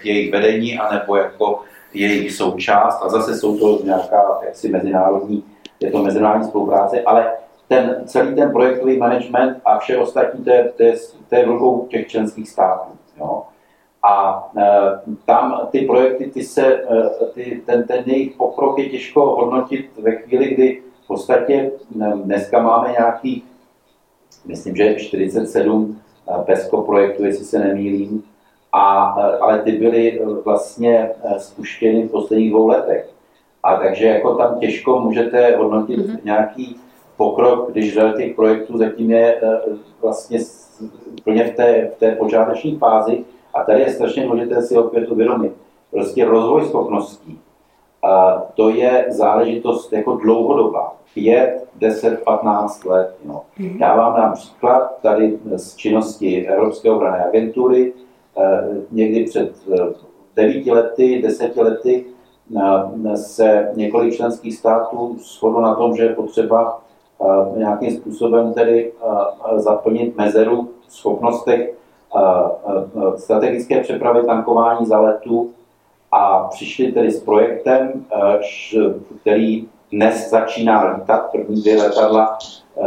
k 0.00 0.04
jejich 0.04 0.32
vedení, 0.32 0.78
anebo 0.78 1.16
jako 1.16 1.62
jejich 1.94 2.32
součást. 2.32 3.02
A 3.02 3.08
zase 3.08 3.36
jsou 3.36 3.58
to 3.58 3.84
nějaká 3.84 4.22
jaksi 4.46 4.68
mezinárodní, 4.68 5.44
je 5.80 5.90
to 5.90 6.02
mezinárodní 6.02 6.48
spolupráce, 6.48 7.02
ale 7.02 7.32
ten, 7.68 8.02
celý 8.06 8.34
ten 8.34 8.52
projektový 8.52 8.98
management 8.98 9.60
a 9.64 9.78
vše 9.78 9.98
ostatní, 9.98 10.44
to 10.44 10.50
je, 10.50 10.72
to 10.76 10.82
je, 10.82 10.94
to 11.28 11.36
je 11.36 11.46
v 11.46 11.88
těch 11.88 12.08
členských 12.08 12.48
států. 12.48 12.88
Jo. 13.20 13.42
A 14.02 14.48
e, 14.56 14.66
tam 15.24 15.68
ty 15.70 15.80
projekty, 15.80 16.30
ty 16.30 16.44
se, 16.44 16.66
e, 16.66 17.26
ty, 17.34 17.62
ten, 17.66 17.82
ten 17.82 18.02
jejich 18.06 18.36
pokrok 18.36 18.78
je 18.78 18.88
těžko 18.88 19.20
hodnotit 19.20 19.90
ve 19.98 20.12
chvíli, 20.12 20.54
kdy 20.54 20.82
v 21.06 21.08
podstatě 21.08 21.70
dneska 22.14 22.62
máme 22.62 22.92
nějaký, 22.92 23.44
myslím, 24.44 24.76
že 24.76 24.94
47 24.94 26.00
eh, 26.28 26.42
PESCO 26.44 26.82
projektů, 26.82 27.24
jestli 27.24 27.44
se 27.44 27.58
nemýlím, 27.58 28.22
a, 28.72 29.16
eh, 29.18 29.38
ale 29.38 29.62
ty 29.62 29.72
byly 29.72 30.20
vlastně 30.44 31.10
spuštěny 31.38 32.02
v 32.02 32.10
posledních 32.10 32.50
dvou 32.50 32.66
letech. 32.66 33.10
A 33.62 33.76
takže 33.76 34.06
jako 34.06 34.34
tam 34.34 34.58
těžko 34.58 35.00
můžete 35.00 35.56
hodnotit 35.56 35.98
mm-hmm. 35.98 36.18
nějaký 36.24 36.76
pokrok, 37.16 37.72
když 37.72 37.94
řada 37.94 38.12
těch 38.12 38.34
projektů 38.34 38.78
zatím 38.78 39.10
je 39.10 39.40
vlastně 40.02 40.38
úplně 41.20 41.44
v 41.44 41.56
té, 41.56 41.90
v 41.96 41.98
té 41.98 42.16
počáteční 42.16 42.78
fázi. 42.78 43.24
A 43.54 43.64
tady 43.64 43.80
je 43.80 43.90
strašně 43.90 44.26
důležité 44.26 44.62
si 44.62 44.78
opět 44.78 45.10
uvědomit. 45.10 45.52
Prostě 45.90 46.24
rozvoj 46.24 46.64
schopností 46.64 47.40
to 48.54 48.70
je 48.70 49.06
záležitost 49.08 49.92
jako 49.92 50.16
dlouhodobá. 50.16 50.92
5, 51.14 51.64
10, 51.74 52.24
15 52.24 52.84
let. 52.84 53.16
No. 53.24 53.42
Mm-hmm. 53.60 53.76
Já 53.80 53.96
vám 53.96 54.16
dám 54.16 54.32
příklad 54.32 54.98
tady 55.02 55.38
z 55.56 55.76
činnosti 55.76 56.46
Evropské 56.46 56.90
obrané 56.90 57.24
agentury. 57.24 57.92
Eh, 58.38 58.68
někdy 58.90 59.24
před 59.24 59.52
9 60.36 60.66
eh, 60.66 60.72
lety, 60.72 61.22
10 61.22 61.56
lety 61.56 62.04
eh, 62.06 62.12
se 63.14 63.70
několik 63.74 64.14
členských 64.14 64.56
států 64.56 65.16
shodlo 65.18 65.60
na 65.60 65.74
tom, 65.74 65.96
že 65.96 66.02
je 66.02 66.14
potřeba 66.14 66.80
nějakým 67.56 67.90
způsobem 67.90 68.52
tedy 68.52 68.92
zaplnit 69.56 70.16
mezeru 70.16 70.70
v 70.88 70.92
schopnostech 70.92 71.74
strategické 73.16 73.80
přepravy 73.80 74.26
tankování 74.26 74.86
za 74.86 75.00
letu 75.00 75.50
a 76.12 76.44
přišli 76.44 76.92
tedy 76.92 77.10
s 77.10 77.20
projektem, 77.20 78.04
který 79.20 79.68
dnes 79.92 80.30
začíná 80.30 80.94
lítat, 80.94 81.30
první 81.32 81.60
dvě 81.60 81.76
letadla, 81.82 82.38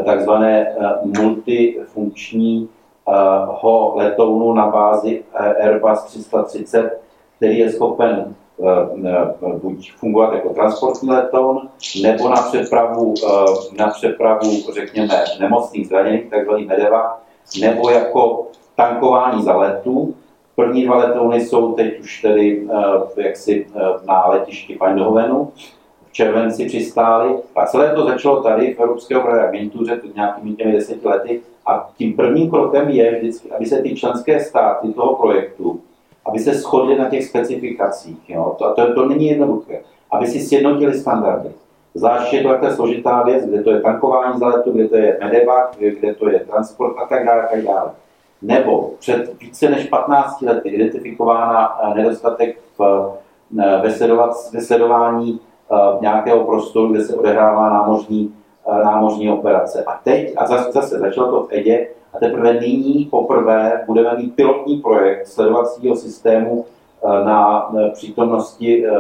takzvané 0.06 0.76
multifunkční 1.04 2.70
ho 3.48 3.94
letounu 3.96 4.54
na 4.54 4.68
bázi 4.68 5.24
Airbus 5.62 6.04
330, 6.04 7.00
který 7.38 7.58
je 7.58 7.72
schopen 7.72 8.36
buď 9.62 9.92
fungovat 9.92 10.34
jako 10.34 10.50
transportní 10.50 11.10
letoun, 11.10 11.70
nebo 12.02 12.30
na 12.30 12.36
přepravu, 12.36 13.14
na 13.78 13.88
přepravu 13.88 14.52
řekněme, 14.74 15.24
nemocných 15.40 15.88
zraněných, 15.88 16.30
takzvaný 16.30 16.66
medeva, 16.66 17.22
nebo 17.62 17.90
jako 17.90 18.48
tankování 18.76 19.44
za 19.44 19.58
letu. 19.58 20.16
První 20.56 20.86
dva 20.86 20.98
letouny 20.98 21.42
jsou 21.42 21.74
teď 21.74 22.00
už 22.00 22.22
tedy 22.22 22.68
jaksi 23.18 23.68
na 24.08 24.28
letišti 24.28 24.78
Eindhovenu, 24.82 25.52
v 26.10 26.14
červenci 26.14 26.66
přistáli. 26.66 27.36
A 27.56 27.66
celé 27.66 27.96
to 27.96 28.06
začalo 28.06 28.44
tady 28.44 28.74
v 28.74 28.80
Evropské 28.80 29.18
obranné 29.18 29.48
agentuře 29.48 29.96
před 29.96 30.16
nějakými 30.16 30.56
těmi 30.56 30.72
deseti 30.72 31.08
lety. 31.08 31.42
A 31.66 31.90
tím 31.98 32.14
prvním 32.14 32.50
krokem 32.50 32.90
je 32.90 33.16
vždycky, 33.20 33.52
aby 33.52 33.66
se 33.66 33.82
ty 33.82 33.96
členské 33.96 34.40
státy 34.40 34.94
toho 34.94 35.16
projektu, 35.16 35.82
aby 36.30 36.40
se 36.40 36.54
shodly 36.54 36.98
na 36.98 37.10
těch 37.10 37.26
specifikacích. 37.26 38.30
Jo? 38.30 38.56
To, 38.58 38.74
to, 38.74 38.94
to 38.94 39.06
není 39.06 39.28
jednoduché. 39.28 39.80
Aby 40.12 40.28
si 40.28 40.40
sjednotili 40.40 40.94
standardy. 40.94 41.50
Zvlášť 41.94 42.34
je 42.34 42.42
to 42.42 42.50
takhle 42.50 42.76
složitá 42.76 43.24
věc, 43.24 43.46
kde 43.46 43.64
to 43.64 43.72
je 43.72 43.82
tankování 43.82 44.40
za 44.40 44.48
letu, 44.48 44.72
kde 44.72 44.88
to 44.88 44.96
je 44.96 45.18
medevac, 45.24 45.78
kde 45.78 46.14
to 46.14 46.30
je 46.30 46.40
transport 46.40 46.96
a 46.98 47.06
tak 47.06 47.26
dále. 47.26 47.42
A 47.42 47.48
tak 47.48 47.62
dále. 47.62 47.92
Nebo 48.42 48.92
před 49.00 49.40
více 49.42 49.70
než 49.70 49.86
15 49.86 50.42
lety 50.42 50.70
identifikována 50.70 51.80
eh, 51.82 51.94
nedostatek 51.96 52.58
v, 52.78 53.10
eh, 53.60 53.82
ve 54.54 54.62
sledování 54.62 55.40
eh, 55.40 55.76
nějakého 56.02 56.44
prostoru, 56.44 56.88
kde 56.88 57.04
se 57.04 57.16
odehrává 57.16 57.70
námořní 57.70 58.36
námořní 58.84 59.32
operace. 59.32 59.84
A 59.84 60.00
teď, 60.04 60.34
a 60.38 60.48
zase, 60.48 60.72
zase 60.72 61.00
začalo 61.00 61.32
to 61.32 61.44
v 61.44 61.54
EDě, 61.54 61.88
a 62.14 62.20
teprve 62.20 62.54
nyní 62.54 63.06
poprvé 63.06 63.84
budeme 63.88 64.18
mít 64.18 64.36
pilotní 64.36 64.78
projekt 64.78 65.28
sledovacího 65.28 65.96
systému 65.96 66.66
eh, 66.66 67.26
na 67.26 67.70
přítomnosti 67.94 68.88
eh, 68.88 68.92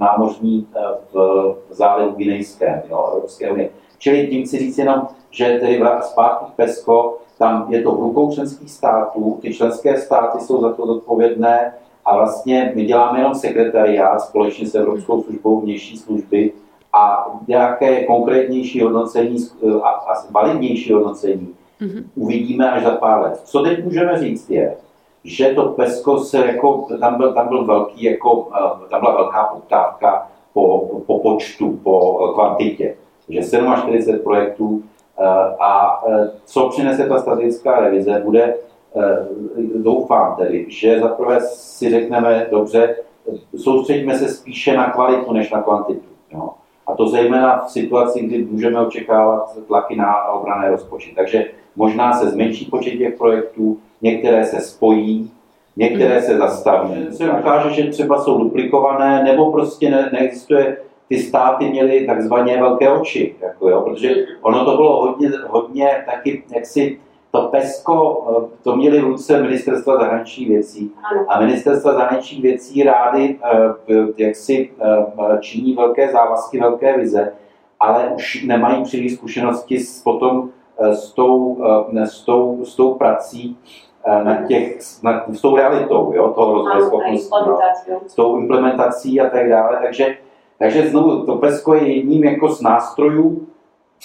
námořní 0.00 0.66
eh, 0.76 0.80
v 1.12 1.56
zálivu 1.70 2.10
Guinejském, 2.10 2.82
Evropské 2.90 3.50
unie. 3.50 3.70
Čili 3.98 4.26
tím 4.26 4.44
chci 4.44 4.58
říct 4.58 4.78
jenom, 4.78 5.08
že 5.30 5.58
tedy 5.60 5.82
zpátky 6.00 6.52
PESCO, 6.56 7.18
tam 7.38 7.66
je 7.68 7.82
to 7.82 7.92
v 7.92 8.00
rukou 8.00 8.32
členských 8.32 8.70
států, 8.70 9.38
ty 9.42 9.54
členské 9.54 10.00
státy 10.00 10.40
jsou 10.40 10.60
za 10.60 10.72
to 10.72 10.86
zodpovědné 10.86 11.74
a 12.04 12.16
vlastně 12.16 12.72
my 12.74 12.84
děláme 12.84 13.18
jenom 13.18 13.34
sekretariát 13.34 14.20
společně 14.20 14.66
s 14.66 14.74
Evropskou 14.74 15.22
službou 15.22 15.60
vnější 15.60 15.96
služby, 15.96 16.52
a 16.94 17.26
nějaké 17.48 18.04
konkrétnější 18.04 18.80
hodnocení 18.80 19.36
a 19.82 20.14
validnější 20.30 20.92
hodnocení 20.92 21.54
mm-hmm. 21.84 22.04
uvidíme 22.14 22.70
až 22.70 22.84
za 22.84 22.90
pár 22.90 23.20
let. 23.20 23.40
Co 23.44 23.62
teď 23.62 23.84
můžeme 23.84 24.18
říct 24.18 24.50
je, 24.50 24.76
že 25.24 25.48
to 25.48 25.64
PESCO 25.64 26.18
se 26.18 26.46
jako, 26.46 26.86
tam 27.00 27.16
byl, 27.16 27.32
tam 27.32 27.48
byl 27.48 27.64
velký, 27.64 28.02
jako, 28.02 28.48
eh, 28.56 28.88
tam 28.88 29.00
byla 29.00 29.16
velká 29.16 29.44
poptávka 29.44 30.28
po, 30.52 30.90
po 31.06 31.18
počtu, 31.18 31.80
po 31.82 32.28
kvantitě. 32.34 32.94
že 33.28 33.40
47 33.42 34.18
projektů 34.18 34.82
eh, 35.18 35.24
a 35.60 36.02
eh, 36.08 36.30
co 36.44 36.68
přinese 36.68 37.08
ta 37.08 37.18
strategická 37.18 37.80
revize, 37.80 38.20
bude, 38.24 38.54
doufám 39.74 40.36
tedy, 40.36 40.66
že 40.68 41.00
zaprvé 41.00 41.40
si 41.40 41.90
řekneme, 41.90 42.46
dobře, 42.50 42.96
soustředíme 43.56 44.18
se 44.18 44.28
spíše 44.28 44.76
na 44.76 44.90
kvalitu 44.90 45.32
než 45.32 45.50
na 45.50 45.62
kvantitu. 45.62 46.08
Jo? 46.32 46.50
A 46.86 46.94
to 46.94 47.08
zejména 47.08 47.64
v 47.64 47.70
situaci, 47.70 48.20
kdy 48.20 48.44
můžeme 48.44 48.86
očekávat 48.86 49.58
tlaky 49.66 49.96
na 49.96 50.24
obrané 50.24 50.70
rozpočet. 50.70 51.14
Takže 51.14 51.44
možná 51.76 52.12
se 52.12 52.30
zmenší 52.30 52.64
počet 52.64 52.96
těch 52.96 53.18
projektů, 53.18 53.78
některé 54.02 54.44
se 54.44 54.60
spojí, 54.60 55.30
některé 55.76 56.22
se 56.22 56.38
zastaví. 56.38 57.06
Se 57.10 57.30
ukáže, 57.30 57.70
že 57.70 57.90
třeba 57.90 58.22
jsou 58.22 58.38
duplikované, 58.38 59.24
nebo 59.24 59.52
prostě 59.52 59.90
ne, 59.90 60.10
neexistuje, 60.12 60.76
ty 61.08 61.18
státy 61.18 61.68
měly 61.68 62.06
takzvaně 62.06 62.56
velké 62.60 62.88
oči, 62.88 63.34
jako 63.40 63.68
jo, 63.68 63.80
protože 63.80 64.14
ono 64.42 64.64
to 64.64 64.76
bylo 64.76 65.06
hodně, 65.06 65.30
hodně 65.48 66.04
taky 66.06 66.42
jaksi 66.54 66.98
to 67.34 67.42
PESCO, 67.42 68.26
eh, 68.30 68.56
to 68.62 68.76
měli 68.76 69.00
v 69.00 69.04
ruce 69.04 69.42
ministerstva 69.42 69.96
zahraničních 69.96 70.48
věcí. 70.48 70.92
A 71.28 71.40
ministerstva 71.40 71.92
zahraničních 71.92 72.42
věcí 72.42 72.82
rády 72.82 73.38
eh, 73.44 73.94
jak 74.16 74.36
si 74.36 74.70
eh, 74.80 75.38
činí 75.40 75.74
velké 75.74 76.12
závazky, 76.12 76.60
velké 76.60 76.98
vize, 76.98 77.32
ale 77.80 78.12
už 78.14 78.44
nemají 78.44 78.84
příliš 78.84 79.14
zkušenosti 79.14 79.80
s, 79.80 80.02
potom 80.02 80.50
s 80.80 81.12
tou, 81.12 81.58
s 81.94 82.24
tou, 82.24 82.64
s 82.64 82.76
tou 82.76 82.94
prací 82.94 83.58
na 84.24 84.46
těch, 84.46 84.78
na, 85.02 85.24
s 85.32 85.40
tou 85.40 85.56
realitou 85.56 86.12
jo, 86.14 86.28
toho 86.28 86.52
rozvoje 86.54 86.82
schopností, 86.82 87.30
no, 87.46 87.58
s 88.06 88.14
tou 88.14 88.38
implementací 88.38 89.20
a 89.20 89.30
tak 89.30 89.48
dále. 89.48 89.78
Takže, 89.82 90.16
takže 90.58 90.88
znovu, 90.88 91.26
to 91.26 91.36
PESCO 91.36 91.74
je 91.74 91.96
jedním 91.96 92.24
jako 92.24 92.48
z 92.48 92.60
nástrojů, 92.60 93.46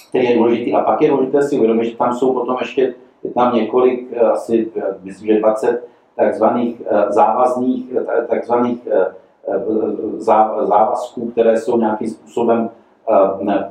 který 0.10 0.30
je 0.30 0.38
důležitý. 0.38 0.74
A 0.74 0.82
pak 0.82 1.02
je 1.02 1.10
důležité 1.10 1.42
si 1.42 1.56
uvědomit, 1.56 1.86
že 1.86 1.98
tam 1.98 2.14
jsou 2.14 2.34
potom 2.34 2.58
ještě 2.60 2.94
je 3.24 3.32
tam 3.32 3.56
několik, 3.56 4.08
eh, 4.14 4.20
asi 4.20 4.72
eh, 4.78 4.82
myslím, 5.04 5.28
že 5.28 5.40
20 5.40 5.88
takzvaných 6.16 6.82
eh, 6.86 7.12
závazných, 7.12 7.86
takzvaných 8.28 8.88
závazků, 10.68 11.32
které 11.32 11.58
jsou 11.58 11.78
nějakým 11.78 12.10
způsobem 12.10 12.70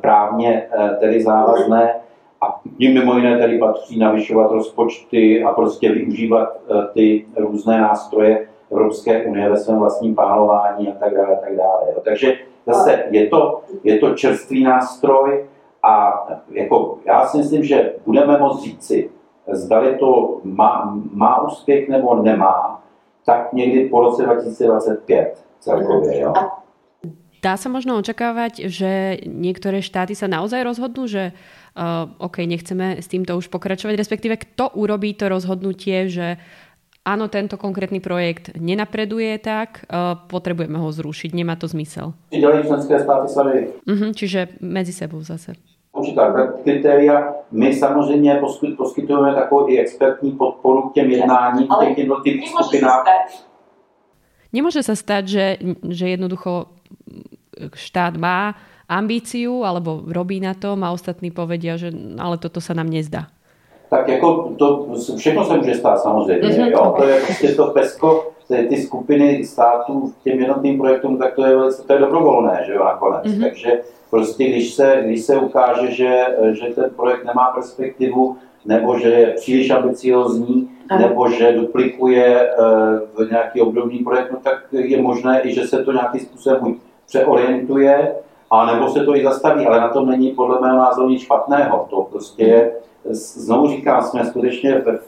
právně 0.00 0.68
tedy 1.00 1.22
závazné 1.22 1.94
a 2.40 2.60
tím 2.78 2.94
mimo 2.94 3.16
jiné 3.16 3.38
tedy 3.38 3.58
patří 3.58 3.98
navyšovat 3.98 4.50
rozpočty 4.50 5.44
a 5.44 5.52
prostě 5.52 5.92
využívat 5.92 6.48
ty 6.94 7.26
různé 7.36 7.80
nástroje 7.80 8.48
Evropské 8.72 9.24
unie 9.24 9.48
ve 9.50 9.56
svém 9.56 9.78
vlastním 9.78 10.14
plánování 10.14 10.88
a 10.88 10.92
tak 10.92 11.14
dále. 11.14 11.36
A 11.36 11.40
tak 11.40 11.56
dále. 11.56 11.80
Takže 12.04 12.38
zase 12.66 13.04
je 13.10 13.26
to, 13.26 13.60
je 13.84 13.98
to 13.98 14.14
čerstvý 14.14 14.64
nástroj 14.64 15.46
a 15.82 16.12
jako 16.50 16.98
já 17.06 17.26
si 17.26 17.38
myslím, 17.38 17.64
že 17.64 17.92
budeme 18.06 18.38
moct 18.38 18.62
říci, 18.62 19.10
zdali 19.52 19.96
to 19.96 20.40
má, 20.44 20.98
má 21.12 21.42
úspěch 21.42 21.88
nebo 21.88 22.22
nemá, 22.22 22.82
tak 23.26 23.52
někdy 23.52 23.88
po 23.88 24.00
roce 24.00 24.22
2025 24.22 25.44
celkově. 25.60 26.20
Jo. 26.20 26.32
Dá 27.38 27.54
sa 27.54 27.70
možno 27.70 27.94
očakávať, 28.02 28.66
že 28.66 29.22
niektoré 29.22 29.78
štáty 29.78 30.18
sa 30.18 30.26
naozaj 30.26 30.58
rozhodnú, 30.66 31.06
že 31.06 31.30
uh, 31.78 32.10
OK, 32.18 32.42
nechceme 32.42 32.98
s 32.98 33.06
týmto 33.06 33.38
už 33.38 33.46
pokračovať, 33.46 33.94
respektíve 33.94 34.34
kto 34.34 34.74
urobí 34.74 35.14
to 35.14 35.30
rozhodnutie, 35.30 36.10
že 36.10 36.42
áno, 37.06 37.30
tento 37.30 37.54
konkrétny 37.54 38.02
projekt 38.02 38.58
nenapreduje 38.58 39.38
tak, 39.38 39.86
uh, 39.86 40.18
potrebujeme 40.26 40.82
ho 40.82 40.90
zrušiť, 40.90 41.30
nemá 41.38 41.54
to 41.54 41.70
zmysel. 41.70 42.18
Členské 42.34 42.98
státy 42.98 43.26
sami. 43.30 43.70
Uh-huh, 43.86 44.10
čiže 44.10 44.58
medzi 44.58 44.90
sebou 44.90 45.22
zase 45.22 45.54
určitá 45.98 46.32
kritéria. 46.62 47.34
My 47.50 47.74
samozřejmě 47.74 48.40
poskytujeme 48.76 49.34
takovou 49.34 49.68
i 49.68 49.78
expertní 49.78 50.32
podporu 50.32 50.88
k 50.88 50.92
těm 50.92 51.10
jednáním 51.10 51.66
v 51.66 51.84
těch 51.84 51.98
jednotlivých 51.98 52.48
skupinách. 52.48 53.04
Nemôže 54.48 54.80
sa 54.80 54.96
stať, 54.96 55.24
že, 55.28 55.46
že 55.92 56.16
jednoducho 56.16 56.72
štát 57.68 58.16
má 58.16 58.56
ambíciu 58.88 59.62
alebo 59.68 60.02
robí 60.08 60.40
na 60.40 60.56
tom 60.56 60.80
a 60.82 60.90
ostatní 60.90 61.30
povedia, 61.30 61.76
že 61.76 61.92
ale 62.16 62.40
toto 62.40 62.58
sa 62.58 62.72
nám 62.72 62.88
nezdá. 62.88 63.28
Tak 63.90 64.08
jako 64.08 64.52
to 64.58 64.88
všechno 65.16 65.44
se 65.44 65.56
může 65.56 65.74
stát 65.74 66.00
samozřejmě. 66.00 66.48
Mm-hmm. 66.48 66.70
Jo? 66.70 66.94
To 66.96 67.08
je 67.08 67.20
prostě 67.20 67.48
to 67.48 67.66
pesko, 67.66 68.32
ty 68.68 68.76
skupiny 68.76 69.44
států 69.44 70.12
těm 70.24 70.38
jednotným 70.38 70.78
projektům, 70.78 71.18
tak 71.18 71.34
to 71.34 71.44
je, 71.44 71.54
to 71.86 71.92
je 71.92 71.98
dobrovolné, 71.98 72.62
že 72.66 72.72
jo, 72.72 72.84
nakonec. 72.84 73.24
Mm-hmm. 73.24 73.42
Takže 73.44 73.80
prostě 74.10 74.44
když 74.44 74.74
se, 74.74 75.02
když 75.04 75.20
se 75.20 75.36
ukáže, 75.36 75.90
že, 75.90 76.26
že 76.52 76.66
ten 76.74 76.90
projekt 76.96 77.24
nemá 77.24 77.50
perspektivu, 77.54 78.36
nebo 78.64 78.98
že 78.98 79.08
je 79.08 79.26
příliš 79.26 79.70
ambiciozní, 79.70 80.68
nebo 80.98 81.28
že 81.28 81.52
duplikuje 81.52 82.50
uh, 83.16 83.30
nějaký 83.30 83.60
obdobný 83.60 83.98
projekt, 83.98 84.32
no, 84.32 84.38
tak 84.42 84.54
je 84.72 85.02
možné 85.02 85.40
i, 85.40 85.54
že 85.54 85.66
se 85.66 85.84
to 85.84 85.92
nějakým 85.92 86.20
způsobem 86.20 86.74
přeorientuje, 87.06 88.14
a 88.50 88.66
nebo 88.66 88.88
se 88.88 89.04
to 89.04 89.16
i 89.16 89.24
zastaví, 89.24 89.66
ale 89.66 89.80
na 89.80 89.88
tom 89.88 90.08
není 90.08 90.30
podle 90.30 90.60
mého 90.60 90.78
názoru 90.78 91.08
nic 91.08 91.22
špatného. 91.22 91.86
To 91.90 92.02
prostě 92.02 92.44
je, 92.44 92.72
znovu 93.10 93.68
říkám, 93.68 94.02
jsme 94.02 94.24
skutečně 94.24 94.78
ve, 94.78 94.98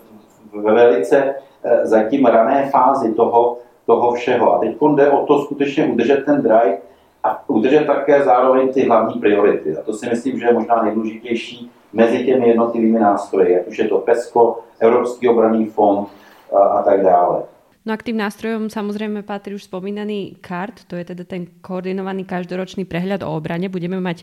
ve 0.63 0.75
velice 0.75 1.35
eh, 1.65 1.87
zatím 1.87 2.27
rané 2.27 2.71
fázi 2.71 3.15
toho, 3.15 3.59
toho 3.87 4.13
všeho. 4.13 4.55
A 4.55 4.59
teď 4.59 4.77
jde 4.95 5.11
o 5.11 5.27
to 5.27 5.39
skutečně 5.39 5.87
udržet 5.87 6.25
ten 6.25 6.43
drive 6.43 6.79
a 7.25 7.45
udržet 7.47 7.87
také 7.87 8.25
zároveň 8.25 8.73
ty 8.73 8.87
hlavní 8.87 9.21
priority. 9.21 9.77
A 9.77 9.83
to 9.83 9.93
si 9.93 10.09
myslím, 10.09 10.39
že 10.39 10.47
je 10.47 10.53
možná 10.53 10.83
nejdůležitější 10.83 11.71
mezi 11.93 12.25
těmi 12.25 12.49
jednotlivými 12.49 12.99
nástroji, 12.99 13.61
ať 13.61 13.67
už 13.67 13.79
je 13.79 13.89
to 13.89 13.99
PESCO, 13.99 14.59
Evropský 14.81 15.29
obranný 15.29 15.67
fond 15.67 16.09
a, 16.57 16.59
a 16.59 16.83
tak 16.83 17.03
dále. 17.03 17.43
No 17.81 17.97
a 17.97 18.01
k 18.01 18.13
tým 18.13 18.21
nástrojom 18.21 18.69
samozrejme 18.69 19.25
patrí 19.25 19.57
už 19.57 19.65
spomínaný 19.65 20.37
CART, 20.45 20.85
to 20.85 21.01
je 21.01 21.05
teda 21.17 21.25
ten 21.25 21.49
koordinovaný 21.65 22.29
každoročný 22.29 22.85
prehľad 22.85 23.25
o 23.25 23.33
obrane. 23.33 23.73
Budeme 23.73 23.97
mať 23.97 24.21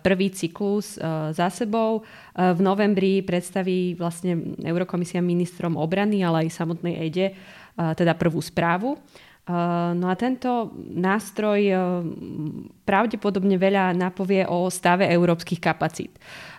prvý 0.00 0.32
cyklus 0.32 0.96
za 1.36 1.48
sebou. 1.52 2.08
V 2.32 2.60
novembri 2.64 3.20
predstaví 3.20 3.92
vlastne 4.00 4.56
Eurokomisia 4.64 5.20
ministrom 5.20 5.76
obrany, 5.76 6.24
ale 6.24 6.48
aj 6.48 6.56
samotnej 6.56 6.96
EDE 7.04 7.36
teda 7.76 8.16
prvú 8.16 8.40
správu. 8.40 8.96
No 9.92 10.06
a 10.08 10.14
tento 10.16 10.72
nástroj 10.80 11.70
pravdepodobne 12.82 13.60
veľa 13.60 13.92
napovie 13.92 14.42
o 14.48 14.72
stave 14.72 15.06
európskych 15.06 15.60
kapacít. 15.60 16.16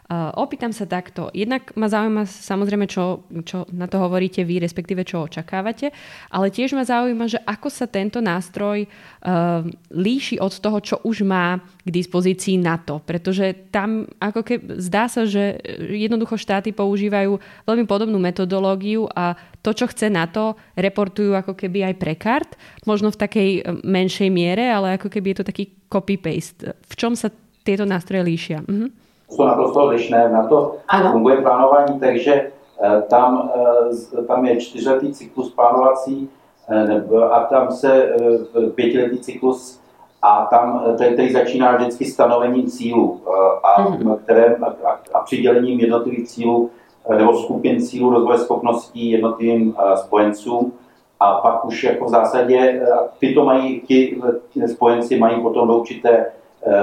Uh, 0.08 0.32
opýtam 0.40 0.72
sa 0.72 0.88
takto. 0.88 1.28
Jednak 1.36 1.76
ma 1.76 1.92
zaujíma 1.92 2.24
samozrejme, 2.24 2.88
čo, 2.88 3.28
čo 3.44 3.68
na 3.76 3.92
to 3.92 4.00
hovoríte 4.00 4.40
vy, 4.48 4.64
respektíve 4.64 5.04
čo 5.04 5.28
očakávate, 5.28 5.92
ale 6.32 6.48
tiež 6.48 6.80
ma 6.80 6.88
zaujíma, 6.88 7.28
že 7.28 7.44
ako 7.44 7.68
sa 7.68 7.92
tento 7.92 8.24
nástroj 8.24 8.88
uh, 8.88 9.68
líši 9.92 10.40
od 10.40 10.64
toho, 10.64 10.80
čo 10.80 10.96
už 11.04 11.28
má 11.28 11.60
k 11.60 11.90
dispozícii 11.92 12.56
NATO. 12.56 13.04
Pretože 13.04 13.68
tam 13.68 14.08
ako 14.16 14.48
keby 14.48 14.80
zdá 14.80 15.12
sa, 15.12 15.28
že 15.28 15.60
jednoducho 15.92 16.40
štáty 16.40 16.72
používajú 16.72 17.36
veľmi 17.68 17.84
podobnú 17.84 18.16
metodológiu 18.16 19.12
a 19.12 19.36
to, 19.60 19.76
čo 19.76 19.92
chce 19.92 20.08
NATO, 20.08 20.56
reportujú 20.80 21.36
ako 21.36 21.52
keby 21.52 21.84
aj 21.84 21.96
pre 22.00 22.16
kart, 22.16 22.56
možno 22.88 23.12
v 23.12 23.20
takej 23.28 23.50
menšej 23.84 24.32
miere, 24.32 24.72
ale 24.72 24.96
ako 24.96 25.12
keby 25.12 25.36
je 25.36 25.38
to 25.44 25.50
taký 25.52 25.64
copy-paste. 25.92 26.64
V 26.64 26.94
čom 26.96 27.12
sa 27.12 27.28
tieto 27.68 27.84
nástroje 27.84 28.24
líšia? 28.24 28.64
Mhm 28.64 29.07
jsou 29.30 29.46
naprosto 29.46 29.84
odlišné. 29.84 30.30
Na 30.30 30.48
to 30.48 30.76
ano. 30.88 31.12
funguje 31.12 31.38
plánování, 31.38 32.00
takže 32.00 32.52
eh, 32.82 33.02
tam, 33.02 33.52
eh, 34.20 34.22
tam 34.22 34.46
je 34.46 34.58
čtyřletý 34.58 35.14
cyklus 35.14 35.54
plánovací 35.54 36.30
eh, 36.70 37.02
a 37.32 37.44
tam 37.44 37.72
se 37.72 38.16
pětiletý 38.76 39.20
cyklus 39.20 39.82
a 40.22 40.46
tam 40.46 40.84
který 40.96 41.34
začíná 41.34 41.76
vždycky 41.76 42.06
stanovením 42.06 42.68
cílů 42.68 43.22
a, 43.64 43.84
mm-hmm. 43.84 44.18
které, 44.18 44.56
a, 44.56 45.00
a 45.14 45.20
přidělením 45.20 45.80
jednotlivých 45.80 46.28
cílů 46.28 46.70
nebo 47.18 47.38
skupin 47.38 47.82
cílů 47.82 48.10
rozvoje 48.10 48.38
schopností 48.38 49.12
jednotlivým 49.12 49.76
spojencům 49.96 50.74
a 51.20 51.34
pak 51.34 51.66
už 51.66 51.84
jako 51.84 52.06
v 52.06 52.10
zásadě 52.10 52.82
tyto 53.20 53.46
mají, 53.46 53.82
ti, 53.82 54.22
spojenci 54.68 55.20
mají 55.20 55.42
potom 55.42 55.68
do 55.68 55.78
určité 55.78 56.26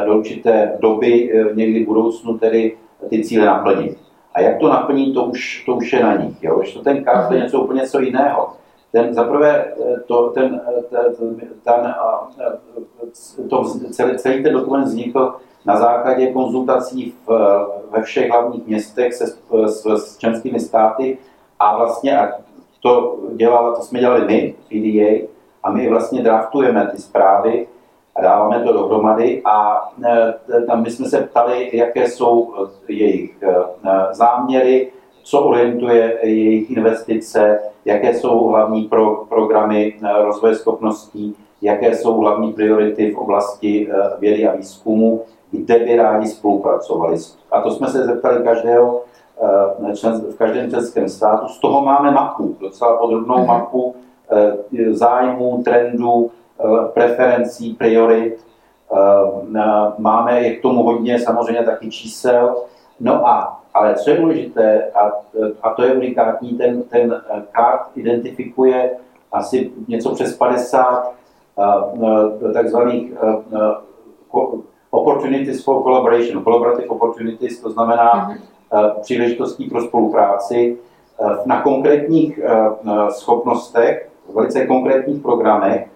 do 0.06 0.16
určité 0.16 0.76
doby 0.80 1.32
eh, 1.32 1.54
někdy 1.54 1.84
v 1.84 1.86
budoucnu 1.86 2.38
tedy 2.38 2.76
ty 3.10 3.24
cíle 3.24 3.46
naplnit. 3.46 3.98
A 4.34 4.40
jak 4.40 4.58
to 4.58 4.68
naplní, 4.68 5.14
to 5.14 5.24
už, 5.24 5.64
to 5.66 5.76
už 5.76 5.92
je 5.92 6.02
na 6.02 6.16
nich. 6.16 6.42
Jo? 6.42 6.58
Když 6.58 6.74
to 6.74 6.82
ten 6.82 7.04
kart 7.04 7.30
je 7.30 7.40
něco 7.40 7.60
úplně 7.60 7.80
něco 7.80 8.00
jiného. 8.00 8.52
Ten 8.92 9.14
zaprvé, 9.14 9.64
eh, 9.64 10.00
to, 10.06 10.28
ten, 10.28 10.60
ten, 10.90 11.36
ten, 11.64 11.94
to, 13.50 13.64
celý, 13.90 14.16
celý 14.16 14.42
ten 14.42 14.52
dokument 14.52 14.84
vznikl 14.84 15.34
na 15.66 15.76
základě 15.76 16.32
konzultací 16.32 17.14
v, 17.26 17.66
ve 17.90 18.02
všech 18.02 18.30
hlavních 18.30 18.66
městech 18.66 19.14
se, 19.14 19.26
s, 19.66 19.86
s 19.86 20.18
členskými 20.18 20.60
státy 20.60 21.18
a 21.58 21.76
vlastně 21.76 22.18
a 22.18 22.32
to, 22.82 23.18
dělala, 23.36 23.74
to 23.74 23.82
jsme 23.82 24.00
dělali 24.00 24.24
my, 24.26 24.54
PDA, 24.68 25.28
a 25.62 25.70
my 25.70 25.88
vlastně 25.88 26.22
draftujeme 26.22 26.86
ty 26.86 26.96
zprávy 26.96 27.66
a 28.16 28.22
dáváme 28.22 28.60
to 28.60 28.72
dohromady 28.72 29.42
a 29.44 29.88
e, 30.04 30.60
tam 30.66 30.82
my 30.82 30.90
jsme 30.90 31.08
se 31.08 31.20
ptali, 31.20 31.70
jaké 31.72 32.08
jsou 32.08 32.54
e, 32.54 32.92
jejich 32.92 33.42
e, 33.42 33.54
záměry, 34.12 34.92
co 35.22 35.40
orientuje 35.40 36.18
jejich 36.22 36.70
investice, 36.70 37.58
jaké 37.84 38.14
jsou 38.14 38.48
hlavní 38.48 38.82
pro, 38.82 39.24
programy 39.28 39.96
rozvoje 40.22 40.54
schopností, 40.54 41.36
jaké 41.62 41.94
jsou 41.94 42.20
hlavní 42.20 42.52
priority 42.52 43.12
v 43.12 43.18
oblasti 43.18 43.88
vědy 44.18 44.48
a 44.48 44.56
výzkumu, 44.56 45.22
kde 45.50 45.78
by 45.78 45.96
rádi 45.96 46.28
spolupracovali. 46.28 47.16
A 47.50 47.60
to 47.60 47.70
jsme 47.70 47.88
se 47.88 48.04
zeptali 48.04 48.44
každého 48.44 49.02
v 50.30 50.36
každém 50.38 50.70
členském 50.70 51.08
státu. 51.08 51.48
Z 51.48 51.58
toho 51.58 51.84
máme 51.84 52.10
mapu, 52.10 52.56
docela 52.60 52.96
podrobnou 52.96 53.38
mhm. 53.38 53.46
mapu 53.46 53.94
zájmů, 54.90 55.62
trendů, 55.64 56.30
preferencí, 56.94 57.74
priorit. 57.74 58.44
Eh, 58.92 59.92
máme 59.98 60.40
je 60.40 60.56
k 60.56 60.62
tomu 60.62 60.82
hodně 60.82 61.18
samozřejmě 61.18 61.62
taky 61.62 61.90
čísel. 61.90 62.56
No 63.00 63.28
a, 63.28 63.60
ale 63.74 63.94
co 63.94 64.10
je 64.10 64.16
důležité, 64.16 64.90
a, 64.90 65.12
a 65.62 65.70
to 65.70 65.84
je 65.84 65.94
unikátní, 65.94 66.48
ten, 66.58 66.82
ten 66.82 67.22
kart 67.52 67.82
identifikuje 67.94 68.90
asi 69.32 69.70
něco 69.88 70.14
přes 70.14 70.36
50 70.36 71.12
eh, 71.58 72.52
takzvaných 72.52 73.12
opportunities 74.90 75.64
for 75.64 75.82
collaboration, 75.82 76.44
collaborative 76.44 76.88
opportunities, 76.88 77.60
to 77.60 77.70
znamená 77.70 78.12
mm-hmm. 78.12 79.00
příležitostí 79.00 79.70
pro 79.70 79.80
spolupráci 79.80 80.78
na 81.46 81.62
konkrétních 81.62 82.40
schopnostech, 83.10 84.10
velice 84.34 84.66
konkrétních 84.66 85.22
programech, 85.22 85.88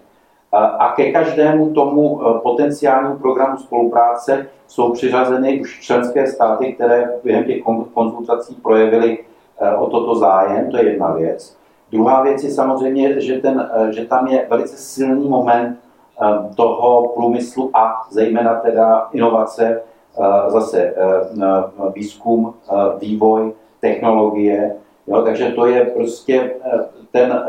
a 0.51 0.93
ke 0.95 1.11
každému 1.11 1.69
tomu 1.69 2.21
e, 2.21 2.39
potenciálnímu 2.39 3.17
programu 3.17 3.57
spolupráce 3.57 4.47
jsou 4.67 4.91
přiřazeny 4.93 5.61
už 5.61 5.79
členské 5.79 6.27
státy, 6.27 6.73
které 6.73 7.13
během 7.23 7.43
těch 7.43 7.63
konzultací 7.93 8.55
projevily 8.55 9.17
e, 9.59 9.75
o 9.75 9.87
toto 9.87 10.15
zájem, 10.15 10.71
to 10.71 10.77
je 10.77 10.89
jedna 10.89 11.11
věc. 11.11 11.57
Druhá 11.91 12.21
věc 12.21 12.43
je 12.43 12.51
samozřejmě, 12.51 13.21
že, 13.21 13.37
ten, 13.37 13.69
e, 13.73 13.93
že 13.93 14.05
tam 14.05 14.27
je 14.27 14.47
velice 14.49 14.77
silný 14.77 15.29
moment 15.29 15.77
toho 16.55 17.07
průmyslu 17.07 17.71
a 17.73 18.01
zejména 18.11 18.55
teda 18.55 19.07
inovace, 19.13 19.81
zase 20.47 20.93
výzkum, 21.93 22.53
vývoj, 22.99 23.53
technologie. 23.79 24.75
Jo, 25.07 25.21
takže 25.21 25.51
to 25.51 25.65
je 25.65 25.85
prostě 25.85 26.51
ten 27.11 27.43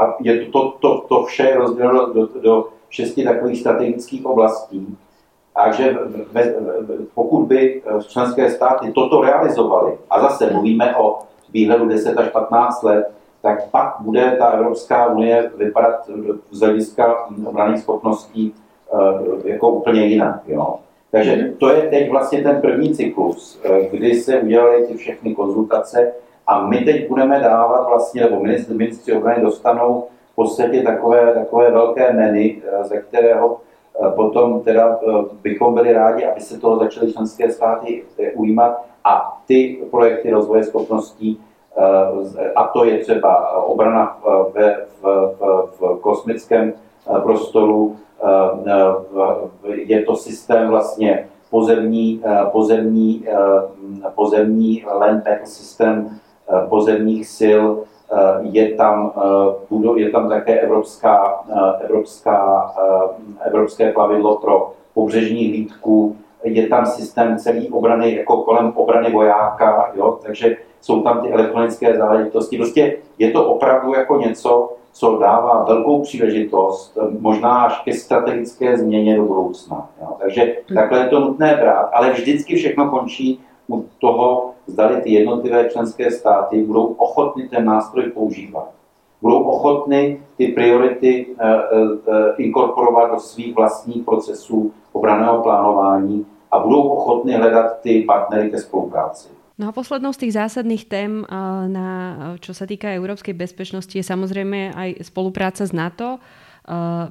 a 0.00 0.16
je 0.20 0.46
to, 0.46 0.50
to, 0.50 0.70
to, 0.80 1.04
to 1.08 1.24
vše 1.24 1.54
rozděleno 1.54 2.12
do, 2.12 2.28
do 2.40 2.68
šesti 2.90 3.24
takových 3.24 3.60
strategických 3.60 4.26
oblastí. 4.26 4.96
Takže 5.54 5.98
pokud 7.14 7.46
by 7.46 7.82
eh, 7.86 8.02
členské 8.02 8.50
státy 8.50 8.92
toto 8.92 9.20
realizovaly, 9.20 9.92
a 10.10 10.20
zase 10.20 10.50
mluvíme 10.52 10.96
o 10.96 11.18
výhledu 11.52 11.88
10 11.88 12.18
až 12.18 12.28
15 12.28 12.82
let, 12.82 13.10
tak 13.42 13.70
pak 13.70 13.96
bude 14.00 14.36
ta 14.38 14.46
Evropská 14.46 15.06
unie 15.06 15.50
vypadat 15.56 16.10
z 16.50 16.60
hlediska 16.60 17.28
obraných 17.46 17.80
schopností 17.80 18.54
eh, 18.54 19.48
jako 19.48 19.70
úplně 19.70 20.06
jinak. 20.06 20.40
Jo. 20.46 20.78
Takže 21.10 21.52
to 21.58 21.68
je 21.68 21.82
teď 21.82 22.10
vlastně 22.10 22.42
ten 22.42 22.60
první 22.60 22.94
cyklus, 22.94 23.60
eh, 23.64 23.88
kdy 23.90 24.14
se 24.14 24.40
udělaly 24.40 24.86
ty 24.86 24.94
všechny 24.94 25.34
konzultace 25.34 26.12
a 26.50 26.66
my 26.66 26.80
teď 26.80 27.08
budeme 27.08 27.40
dávat 27.40 27.88
vlastně, 27.88 28.22
nebo 28.22 28.40
ministři, 28.40 28.74
ministři 28.74 29.12
obrany 29.12 29.42
dostanou 29.42 30.06
v 30.32 30.34
podstatě 30.34 30.82
takové, 30.82 31.34
takové 31.34 31.70
velké 31.70 32.12
menu, 32.12 32.40
eh, 32.40 32.84
ze 32.84 33.00
kterého 33.00 33.56
eh, 33.56 34.10
potom 34.10 34.60
teda 34.60 34.98
eh, 35.02 35.12
bychom 35.42 35.74
byli 35.74 35.92
rádi, 35.92 36.24
aby 36.24 36.40
se 36.40 36.60
toho 36.60 36.78
začaly 36.78 37.12
členské 37.12 37.52
státy 37.52 38.02
ujímat. 38.34 38.84
A 39.04 39.42
ty 39.46 39.78
projekty 39.90 40.30
rozvoje 40.30 40.64
schopností, 40.64 41.40
a 42.56 42.64
to 42.64 42.84
je 42.84 42.98
třeba 42.98 43.62
obrana 43.64 44.18
v, 44.24 44.52
v, 44.54 44.92
v, 45.02 45.68
v 45.80 46.00
kosmickém 46.00 46.72
prostoru, 47.22 47.96
je 49.64 50.02
to 50.02 50.16
systém 50.16 50.68
vlastně 50.68 51.28
pozemní, 51.50 52.22
pozemní, 52.52 53.26
pozemní 54.14 54.84
land 54.98 55.24
systém 55.44 56.20
pozemních 56.68 57.26
sil, 57.38 57.64
eh, 57.78 58.16
je 58.42 58.74
tam, 58.74 59.12
eh, 59.70 60.00
je 60.00 60.10
tam 60.10 60.28
také 60.28 60.60
evropská, 60.60 61.44
evropská, 61.80 62.70
evropské 63.40 63.92
plavidlo 63.92 64.36
pro 64.36 64.72
pobřežní 64.94 65.48
hlídku, 65.48 66.16
je 66.44 66.66
tam 66.68 66.86
systém 66.86 67.38
celý 67.38 67.68
obrany, 67.68 68.16
jako 68.16 68.36
kolem 68.36 68.72
obrany 68.74 69.10
vojáka, 69.12 69.92
jo? 69.94 70.18
takže 70.22 70.56
jsou 70.80 71.02
tam 71.02 71.20
ty 71.20 71.32
elektronické 71.32 71.98
záležitosti. 71.98 72.56
Prostě 72.56 72.96
je 73.18 73.30
to 73.30 73.44
opravdu 73.44 73.94
jako 73.94 74.20
něco, 74.20 74.72
co 74.92 75.18
dává 75.18 75.64
velkou 75.64 76.02
příležitost, 76.02 76.98
možná 77.18 77.62
až 77.62 77.80
ke 77.84 77.92
strategické 77.92 78.78
změně 78.78 79.16
do 79.16 79.24
budoucna. 79.24 79.88
Jo? 80.00 80.08
Takže 80.18 80.56
takhle 80.74 80.98
je 80.98 81.08
to 81.08 81.20
nutné 81.20 81.58
brát, 81.62 81.90
ale 81.92 82.10
vždycky 82.10 82.56
všechno 82.56 82.90
končí 82.90 83.40
u 83.70 83.84
toho, 83.98 84.50
zdali 84.70 85.02
ty 85.02 85.12
jednotlivé 85.12 85.68
členské 85.68 86.10
státy 86.10 86.62
budou 86.62 86.94
ochotny 86.96 87.48
ten 87.48 87.64
nástroj 87.64 88.14
používat. 88.14 88.70
Budou 89.20 89.42
ochotny 89.42 90.22
ty 90.36 90.56
priority 90.56 91.26
uh, 91.26 91.36
uh, 91.36 92.38
inkorporovat 92.38 93.12
do 93.12 93.20
svých 93.20 93.54
vlastních 93.54 94.04
procesů 94.04 94.72
obraného 94.92 95.42
plánování 95.42 96.26
a 96.50 96.58
budou 96.58 96.82
ochotny 96.82 97.32
hledat 97.34 97.80
ty 97.80 98.02
partnery 98.06 98.50
ke 98.50 98.58
spolupráci. 98.58 99.28
No 99.60 99.68
a 99.68 99.76
poslednou 99.76 100.16
z 100.16 100.24
tých 100.24 100.40
zásadných 100.40 100.88
tém, 100.88 101.20
na, 101.68 102.16
čo 102.40 102.56
sa 102.56 102.64
týka 102.64 102.96
európskej 102.96 103.36
bezpečnosti, 103.36 103.92
je 103.92 104.00
samozrejme 104.00 104.72
aj 104.72 105.04
spolupráca 105.04 105.68
s 105.68 105.76
NATO. 105.76 106.16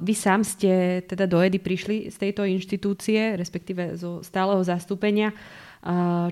Vy 0.02 0.14
sám 0.18 0.42
ste 0.42 0.98
teda 1.06 1.30
do 1.30 1.38
EDY 1.38 1.62
prišli 1.62 1.96
z 2.10 2.16
tejto 2.18 2.42
inštitúcie, 2.42 3.38
respektíve 3.38 3.94
zo 3.94 4.18
stáleho 4.26 4.58
zastúpenia. 4.66 5.30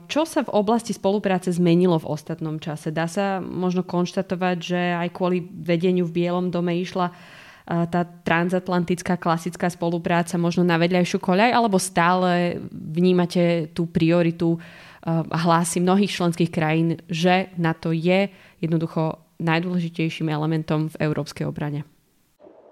Čo 0.08 0.28
sa 0.28 0.44
v 0.44 0.52
oblasti 0.52 0.92
spolupráce 0.92 1.48
zmenilo 1.48 1.96
v 1.96 2.10
ostatnom 2.12 2.60
čase? 2.60 2.92
Dá 2.92 3.08
sa 3.08 3.40
možno 3.40 3.80
konštatovať, 3.80 4.56
že 4.60 4.80
aj 4.92 5.08
kvôli 5.16 5.40
vedeniu 5.40 6.04
v 6.04 6.20
Bielom 6.20 6.52
dome 6.52 6.76
išla 6.76 7.08
tá 7.68 8.00
transatlantická 8.04 9.20
klasická 9.20 9.68
spolupráca 9.68 10.40
možno 10.40 10.64
na 10.64 10.80
vedľajšiu 10.80 11.20
koľaj, 11.20 11.50
alebo 11.52 11.76
stále 11.80 12.60
vnímate 12.72 13.72
tú 13.72 13.88
prioritu 13.88 14.60
hlasy 15.32 15.80
mnohých 15.80 16.12
členských 16.12 16.50
krajín, 16.52 17.00
že 17.08 17.52
NATO 17.56 17.92
je 17.92 18.28
jednoducho 18.60 19.20
najdôležitejším 19.38 20.28
elementom 20.28 20.90
v 20.92 20.96
európskej 21.08 21.46
obrane? 21.46 21.86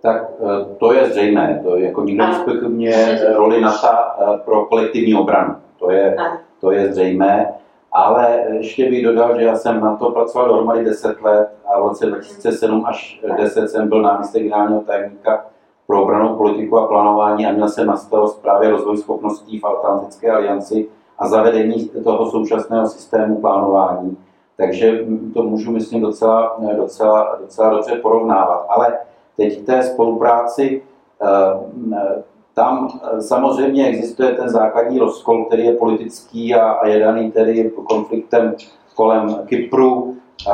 Tak 0.03 0.17
e, 0.39 0.77
to 0.79 0.93
je 0.93 1.03
zřejmé. 1.11 1.61
To 1.65 1.77
je, 1.77 1.85
jako 1.85 2.05
nikdo 2.05 2.27
nespochybně 2.27 3.19
roli 3.37 3.61
NATO 3.61 3.89
e, 3.89 4.39
pro 4.45 4.65
kolektivní 4.65 5.15
obranu. 5.15 5.55
To 5.79 5.91
je, 5.91 6.17
to 6.61 6.71
je 6.71 6.93
zřejmé. 6.93 7.53
Ale 7.93 8.45
ještě 8.51 8.91
bych 8.91 9.05
dodal, 9.05 9.39
že 9.39 9.45
já 9.45 9.57
jsem 9.57 9.81
na 9.81 9.97
to 9.97 10.11
pracoval 10.11 10.49
dohromady 10.49 10.85
10 10.85 11.23
let 11.23 11.49
a 11.75 11.81
v 11.81 11.89
roce 11.89 12.07
2007 12.07 12.85
až 12.87 13.21
10 13.37 13.69
jsem 13.69 13.89
byl 13.89 14.03
náměstek 14.03 14.43
generálního 14.43 14.81
tajemníka 14.81 15.47
pro 15.87 16.03
obranou 16.03 16.37
politiku 16.37 16.79
a 16.79 16.87
plánování 16.87 17.47
a 17.47 17.53
měl 17.53 17.69
jsem 17.69 17.87
na 17.87 17.97
starost 17.97 18.43
právě 18.43 18.71
rozvoj 18.71 18.97
schopností 18.97 19.59
v 19.59 19.67
Atlantické 19.67 20.31
alianci 20.33 20.89
a 21.19 21.29
zavedení 21.29 21.89
toho 22.05 22.31
současného 22.31 22.87
systému 22.87 23.41
plánování. 23.41 24.17
Takže 24.57 25.05
to 25.35 25.43
můžu, 25.43 25.73
myslím, 25.73 26.01
docela, 26.01 26.57
docela, 26.77 27.39
docela 27.41 27.71
dobře 27.71 27.97
porovnávat. 27.97 28.67
Ale 28.69 28.99
teď 29.37 29.67
té 29.67 29.83
spolupráci, 29.83 30.83
eh, 31.23 31.27
tam 32.59 32.89
samozřejmě 33.21 33.87
existuje 33.87 34.33
ten 34.33 34.49
základní 34.49 34.99
rozkol, 34.99 35.45
který 35.45 35.65
je 35.65 35.73
politický 35.73 36.55
a, 36.55 36.71
a 36.71 36.87
je 36.87 36.99
daný 36.99 37.33
tedy 37.33 37.71
konfliktem 37.71 38.55
kolem 38.95 39.47
Kypru, 39.47 40.17
eh, 40.49 40.53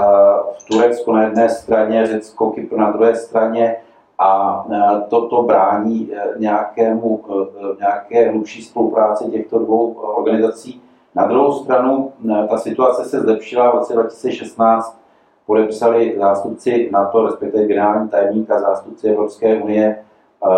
v 0.58 0.64
Turecku 0.64 1.12
na 1.12 1.22
jedné 1.22 1.48
straně, 1.48 2.06
Řecko, 2.06 2.50
Kypr 2.50 2.76
na 2.76 2.90
druhé 2.90 3.16
straně 3.16 3.76
a 4.18 4.64
toto 5.08 5.28
to 5.36 5.42
brání 5.42 6.10
eh, 6.12 6.38
nějakému, 6.38 7.24
eh, 7.30 7.76
nějaké 7.80 8.30
hlubší 8.30 8.62
spolupráci 8.62 9.30
těchto 9.30 9.58
dvou 9.58 9.92
organizací. 9.92 10.82
Na 11.14 11.26
druhou 11.26 11.52
stranu 11.52 12.12
eh, 12.30 12.46
ta 12.48 12.58
situace 12.58 13.04
se 13.04 13.20
zlepšila 13.20 13.70
v 13.70 13.74
roce 13.74 13.94
2016, 13.94 15.00
podepsali 15.46 16.16
zástupci 16.18 16.88
NATO, 16.92 17.26
respektive 17.26 17.66
generální 17.66 18.08
tajemník 18.08 18.50
a 18.50 18.60
zástupci 18.60 19.08
Evropské 19.08 19.62
unie 19.62 20.04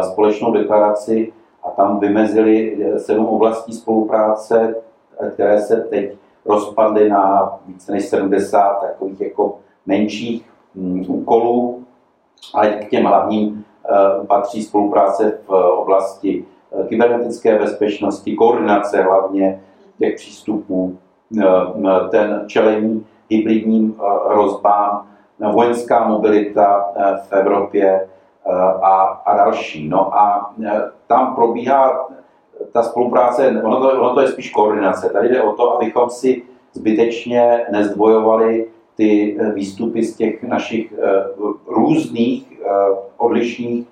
společnou 0.01 0.53
deklaraci 0.53 1.33
a 1.63 1.71
tam 1.71 1.99
vymezili 1.99 2.79
sedm 2.97 3.27
oblastí 3.27 3.73
spolupráce, 3.73 4.75
které 5.35 5.61
se 5.61 5.77
teď 5.77 6.17
rozpadly 6.47 7.09
na 7.09 7.53
více 7.67 7.93
než 7.93 8.05
70 8.05 8.81
takových 8.81 9.21
jako 9.21 9.59
menších 9.87 10.51
mm, 10.75 11.05
úkolů, 11.09 11.85
ale 12.55 12.71
k 12.71 12.89
těm 12.89 13.05
hlavním 13.05 13.65
eh, 13.91 14.27
patří 14.27 14.63
spolupráce 14.63 15.39
v 15.47 15.51
oblasti 15.53 16.45
eh, 16.73 16.87
kybernetické 16.87 17.59
bezpečnosti, 17.59 18.37
koordinace 18.37 19.03
hlavně 19.03 19.63
těch 19.99 20.15
přístupů, 20.15 20.99
eh, 21.43 22.09
ten 22.11 22.45
čelení 22.47 23.07
hybridním 23.31 23.97
hrozbám, 24.29 25.07
vojenská 25.53 26.09
mobilita 26.09 26.85
v 27.29 27.33
Evropě 27.33 28.09
a, 28.83 29.03
a 29.27 29.37
další. 29.37 29.89
No 29.89 30.15
a 30.17 30.55
tam 31.07 31.35
probíhá 31.35 32.09
ta 32.73 32.83
spolupráce, 32.83 33.63
ono 33.65 33.81
to, 33.81 34.01
ono 34.01 34.15
to 34.15 34.21
je 34.21 34.29
spíš 34.29 34.51
koordinace. 34.51 35.09
Tady 35.09 35.29
jde 35.29 35.43
o 35.43 35.53
to, 35.53 35.77
abychom 35.77 36.11
si 36.11 36.43
zbytečně 36.73 37.67
nezdvojovali 37.73 38.67
ty 38.97 39.37
eh, 39.41 39.53
výstupy 39.53 40.03
z 40.03 40.17
těch 40.17 40.43
našich 40.43 40.93
eh, 40.93 41.25
různých 41.67 42.55
odlišných 43.17 43.87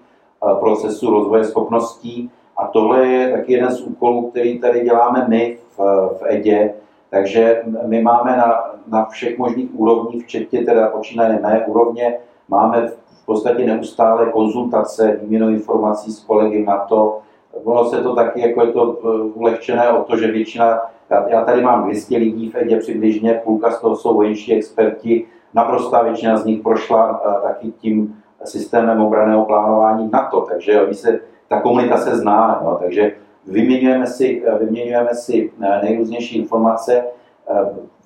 procesů 0.60 1.10
rozvoje 1.10 1.44
schopností. 1.44 2.30
A 2.56 2.66
tohle 2.66 3.06
je 3.06 3.32
taky 3.32 3.52
jeden 3.52 3.70
z 3.70 3.80
úkolů, 3.80 4.30
který 4.30 4.58
tady 4.58 4.80
děláme 4.80 5.26
my 5.28 5.58
v, 5.76 5.78
v 6.18 6.22
EDě. 6.26 6.74
Takže 7.10 7.62
my 7.86 8.02
máme 8.02 8.36
na, 8.36 8.70
na 8.88 9.04
všech 9.04 9.38
možných 9.38 9.68
úrovních, 9.74 10.24
včetně 10.24 10.64
teda 10.64 10.88
počínaje 10.88 11.38
mé 11.42 11.66
úrovně, 11.66 12.18
máme 12.48 12.88
v 13.22 13.26
podstatě 13.26 13.66
neustále 13.66 14.26
konzultace, 14.26 15.18
výměnu 15.22 15.50
informací 15.50 16.12
s 16.12 16.24
kolegy 16.24 16.64
na 16.66 16.78
to. 16.78 17.18
Ono 17.64 17.84
se 17.84 18.02
to 18.02 18.14
taky, 18.14 18.40
jako 18.40 18.66
je 18.66 18.72
to 18.72 18.92
ulehčené 19.34 19.90
o 19.90 20.04
to, 20.04 20.16
že 20.16 20.32
většina 20.32 20.80
já, 21.10 21.28
já 21.28 21.44
tady 21.44 21.62
mám 21.62 21.84
200 21.84 22.16
lidí 22.16 22.50
v 22.50 22.54
EDě 22.54 22.76
přibližně, 22.76 23.40
půlka 23.44 23.70
z 23.70 23.80
toho 23.80 23.96
jsou 23.96 24.14
vojenští 24.14 24.54
experti, 24.54 25.26
naprostá 25.54 26.02
většina 26.02 26.36
z 26.36 26.44
nich 26.44 26.62
prošla 26.62 27.10
uh, 27.26 27.42
taky 27.42 27.70
tím 27.70 28.16
systémem 28.44 29.00
obraného 29.00 29.44
plánování 29.44 30.10
NATO, 30.12 30.40
takže 30.40 30.72
jo, 30.72 30.94
se, 30.94 31.20
ta 31.48 31.60
komunikace 31.60 32.16
zná, 32.16 32.60
jo, 32.64 32.78
takže 32.80 33.12
vyměňujeme 33.46 34.06
si, 34.06 34.42
eh, 34.46 34.58
vyměňujeme 34.58 35.14
si 35.14 35.52
eh, 35.62 35.80
nejrůznější 35.82 36.38
informace, 36.38 37.04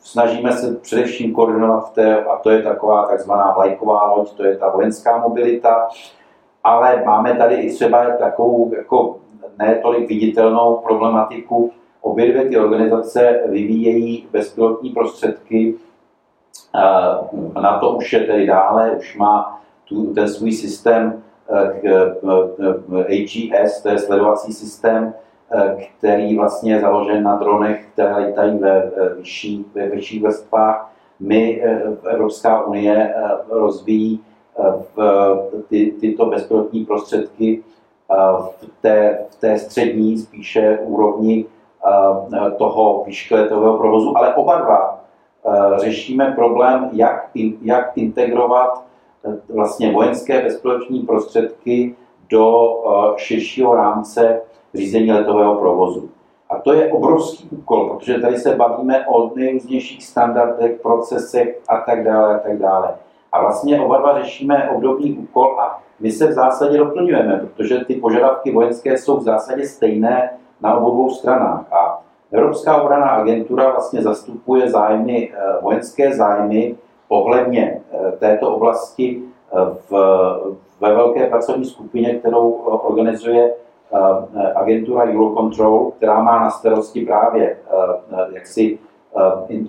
snažíme 0.01 0.53
se 0.53 0.75
především 0.75 1.35
koordinovat 1.35 1.91
v 1.91 1.95
té, 1.95 2.25
a 2.25 2.37
to 2.37 2.51
je 2.51 2.63
taková 2.63 3.07
takzvaná 3.07 3.53
vlajková 3.57 4.13
loď, 4.13 4.33
to 4.33 4.45
je 4.45 4.57
ta 4.57 4.71
vojenská 4.71 5.19
mobilita, 5.19 5.89
ale 6.65 7.03
máme 7.07 7.35
tady 7.35 7.55
i 7.55 7.75
třeba 7.75 8.07
takovou 8.19 8.75
jako 8.77 9.17
ne 9.59 9.75
tolik 9.75 10.09
viditelnou 10.09 10.77
problematiku. 10.77 11.73
Obě 12.01 12.33
dvě 12.33 12.49
ty 12.49 12.59
organizace 12.59 13.41
vyvíjejí 13.47 14.29
bezpilotní 14.33 14.91
prostředky, 14.91 15.75
na 17.61 17.79
to 17.79 17.91
už 17.91 18.13
je 18.13 18.21
tedy 18.21 18.47
dále, 18.47 18.91
už 18.91 19.17
má 19.17 19.61
tu, 19.85 20.15
ten 20.15 20.29
svůj 20.29 20.53
systém 20.53 21.23
AGS, 22.99 23.83
to 23.83 23.89
je 23.89 23.99
sledovací 23.99 24.53
systém, 24.53 25.15
který 25.99 26.37
vlastně 26.37 26.75
je 26.75 26.81
založen 26.81 27.23
na 27.23 27.37
dronech, 27.37 27.87
které 27.93 28.15
letají 28.15 28.59
ve, 28.59 28.93
vyšší, 29.17 29.65
ve 29.75 29.89
vyšších 29.89 30.23
vrstvách. 30.23 30.93
My, 31.21 31.63
Evropská 32.11 32.65
unie, 32.65 33.15
rozvíjí 33.49 34.21
v 34.97 35.39
ty, 35.69 35.95
tyto 36.01 36.27
bezpilotní 36.27 36.85
prostředky 36.85 37.63
v 38.41 38.69
té, 38.81 39.19
v 39.31 39.37
té 39.41 39.59
střední 39.59 40.19
spíše 40.19 40.79
úrovni 40.83 41.47
Eh, 41.87 42.51
toho 42.51 43.05
výškletového 43.07 43.79
provozu, 43.79 44.19
ale 44.19 44.35
oba 44.35 44.61
dva 44.61 45.01
eh, 45.47 45.79
řešíme 45.79 46.33
problém, 46.37 46.91
jak, 46.93 47.31
jak 47.63 47.93
integrovat 47.99 48.85
eh, 49.25 49.37
vlastně 49.55 49.93
vojenské 49.93 50.43
bezpilotní 50.43 51.01
prostředky 51.01 51.97
do 52.31 52.75
širšího 53.17 53.75
rámce 53.75 54.41
řízení 54.77 55.13
letového 55.13 55.55
provozu. 55.55 56.11
A 56.51 56.59
to 56.59 56.73
je 56.73 56.93
obrovský 56.93 57.49
úkol, 57.51 57.89
protože 57.89 58.19
tady 58.19 58.39
se 58.39 58.57
bavíme 58.57 59.07
o 59.07 59.33
nejrůznějších 59.37 60.07
standardech, 60.07 60.81
procesech 60.81 61.59
a 61.69 61.77
tak 61.77 62.05
dále 62.05 62.35
a 62.35 62.39
tak 62.39 62.59
dále. 62.59 62.95
A 63.33 63.41
vlastně 63.41 63.81
oba 63.81 63.99
dva 63.99 64.23
řešíme 64.23 64.71
obdobný 64.71 65.13
úkol 65.13 65.61
a 65.61 65.83
my 66.01 66.13
se 66.13 66.27
v 66.27 66.33
zásadě 66.33 66.79
doplňujeme, 66.79 67.37
protože 67.37 67.85
ty 67.85 67.95
požadavky 67.95 68.53
vojenské 68.53 68.99
jsou 68.99 69.17
v 69.17 69.23
zásadě 69.23 69.67
stejné 69.67 70.31
na 70.61 70.77
obou 70.77 71.11
stranách. 71.11 71.73
A 71.73 72.03
Evropská 72.33 72.83
obraná 72.83 73.07
agentura 73.07 73.71
vlastně 73.71 74.03
zastupuje 74.03 74.71
zájmy, 74.71 75.33
eh, 75.33 75.63
vojenské 75.63 76.15
zájmy 76.15 76.77
ohledně 77.09 77.81
eh, 77.93 78.13
této 78.13 78.51
oblasti 78.51 79.23
eh, 79.23 79.57
v, 79.91 79.93
ve 80.81 80.95
velké 80.95 81.27
pracovní 81.27 81.65
skupině, 81.65 82.15
kterou 82.15 82.51
organizuje 82.51 83.53
agentura 84.55 85.05
Eurocontrol, 85.05 85.91
která 85.91 86.23
má 86.23 86.41
na 86.41 86.51
starosti 86.51 87.07
právě 87.07 87.57
jaksi 88.33 88.79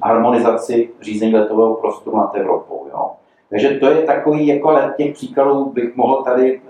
harmonizaci 0.03 0.89
řízení 1.01 1.35
letového 1.35 1.73
prostoru 1.73 2.17
nad 2.17 2.35
Evropou. 2.35 2.87
Jo. 2.93 3.11
Takže 3.49 3.69
to 3.69 3.85
je 3.85 4.01
takový, 4.01 4.47
jako 4.47 4.71
let 4.71 4.93
těch 4.97 5.13
příkladů 5.13 5.65
bych 5.65 5.95
mohl 5.95 6.23
tady 6.23 6.61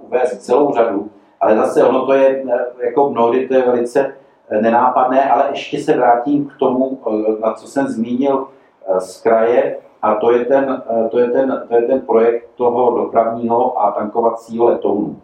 uvést 0.00 0.42
celou 0.42 0.74
řadu, 0.74 1.10
ale 1.42 1.56
zase 1.56 1.84
ono 1.84 2.06
to 2.06 2.12
je, 2.12 2.44
jako 2.84 3.10
mnohdy 3.10 3.48
to 3.48 3.54
je 3.54 3.62
velice 3.62 4.14
eh, 4.50 4.62
nenápadné, 4.62 5.30
ale 5.30 5.44
ještě 5.50 5.78
se 5.78 5.96
vrátím 5.96 6.48
k 6.48 6.58
tomu, 6.58 6.98
eh, 7.06 7.40
na 7.40 7.52
co 7.52 7.66
jsem 7.66 7.86
zmínil 7.86 8.46
eh, 8.86 9.00
z 9.00 9.22
kraje, 9.22 9.76
a 10.02 10.14
to 10.14 10.32
je 10.32 10.44
ten, 10.44 10.82
to 11.10 11.18
je 11.18 11.28
ten, 11.28 11.66
to 11.68 11.76
je 11.76 11.82
ten 11.82 12.00
projekt 12.00 12.48
toho 12.54 12.96
dopravního 12.98 13.82
a 13.82 13.90
tankovacího 13.90 14.64
letounu. 14.64 15.20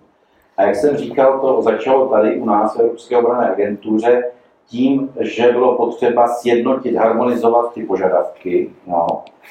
A 0.59 0.63
jak 0.63 0.77
jsem 0.77 0.97
říkal, 0.97 1.41
to 1.41 1.63
začalo 1.63 2.09
tady 2.09 2.41
u 2.41 2.45
nás 2.45 2.77
v 2.77 2.81
Evropské 2.81 3.17
obrané 3.17 3.51
agentuře, 3.51 4.25
tím, 4.67 5.13
že 5.21 5.53
bylo 5.53 5.77
potřeba 5.77 6.29
sjednotit, 6.29 6.97
harmonizovat 6.97 7.73
ty 7.73 7.83
požadavky 7.83 8.71
no, 8.87 9.07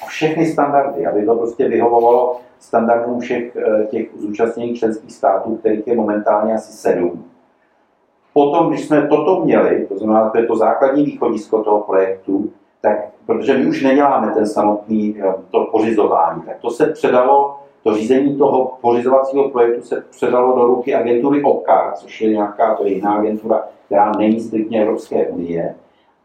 všechny 0.06 0.46
standardy, 0.46 1.06
aby 1.06 1.26
to 1.26 1.36
prostě 1.36 1.68
vyhovovalo 1.68 2.40
standardům 2.58 3.20
všech 3.20 3.56
eh, 3.56 3.86
těch 3.86 4.08
zúčastněných 4.16 4.78
členských 4.78 5.12
států, 5.12 5.56
kterých 5.56 5.86
je 5.86 5.96
momentálně 5.96 6.54
asi 6.54 6.72
sedm. 6.72 7.24
Potom, 8.32 8.68
když 8.68 8.86
jsme 8.86 9.06
toto 9.06 9.44
měli, 9.44 9.86
to 9.86 9.98
znamená, 9.98 10.30
to 10.30 10.38
je 10.38 10.46
to 10.46 10.56
základní 10.56 11.04
východisko 11.04 11.62
toho 11.62 11.80
projektu, 11.80 12.50
tak 12.80 12.98
protože 13.26 13.58
my 13.58 13.66
už 13.66 13.82
neděláme 13.82 14.34
ten 14.34 14.46
samotný 14.46 15.16
eh, 15.20 15.34
to 15.50 15.68
pořizování, 15.72 16.42
tak 16.42 16.56
to 16.60 16.70
se 16.70 16.86
předalo, 16.86 17.56
to 17.82 17.94
řízení 17.94 18.38
toho 18.38 18.78
pořizovacího 18.80 19.50
projektu 19.50 19.82
se 19.82 20.04
předalo 20.10 20.56
do 20.56 20.64
ruky 20.66 20.94
agentury 20.94 21.42
OKAR, 21.42 21.92
což 21.94 22.20
je 22.20 22.30
nějaká, 22.30 22.74
to 22.74 22.84
je 22.84 22.92
jiná 22.92 23.14
agentura, 23.14 23.62
která 23.86 24.12
není 24.18 24.40
striktně 24.40 24.82
Evropské 24.82 25.26
unie. 25.26 25.74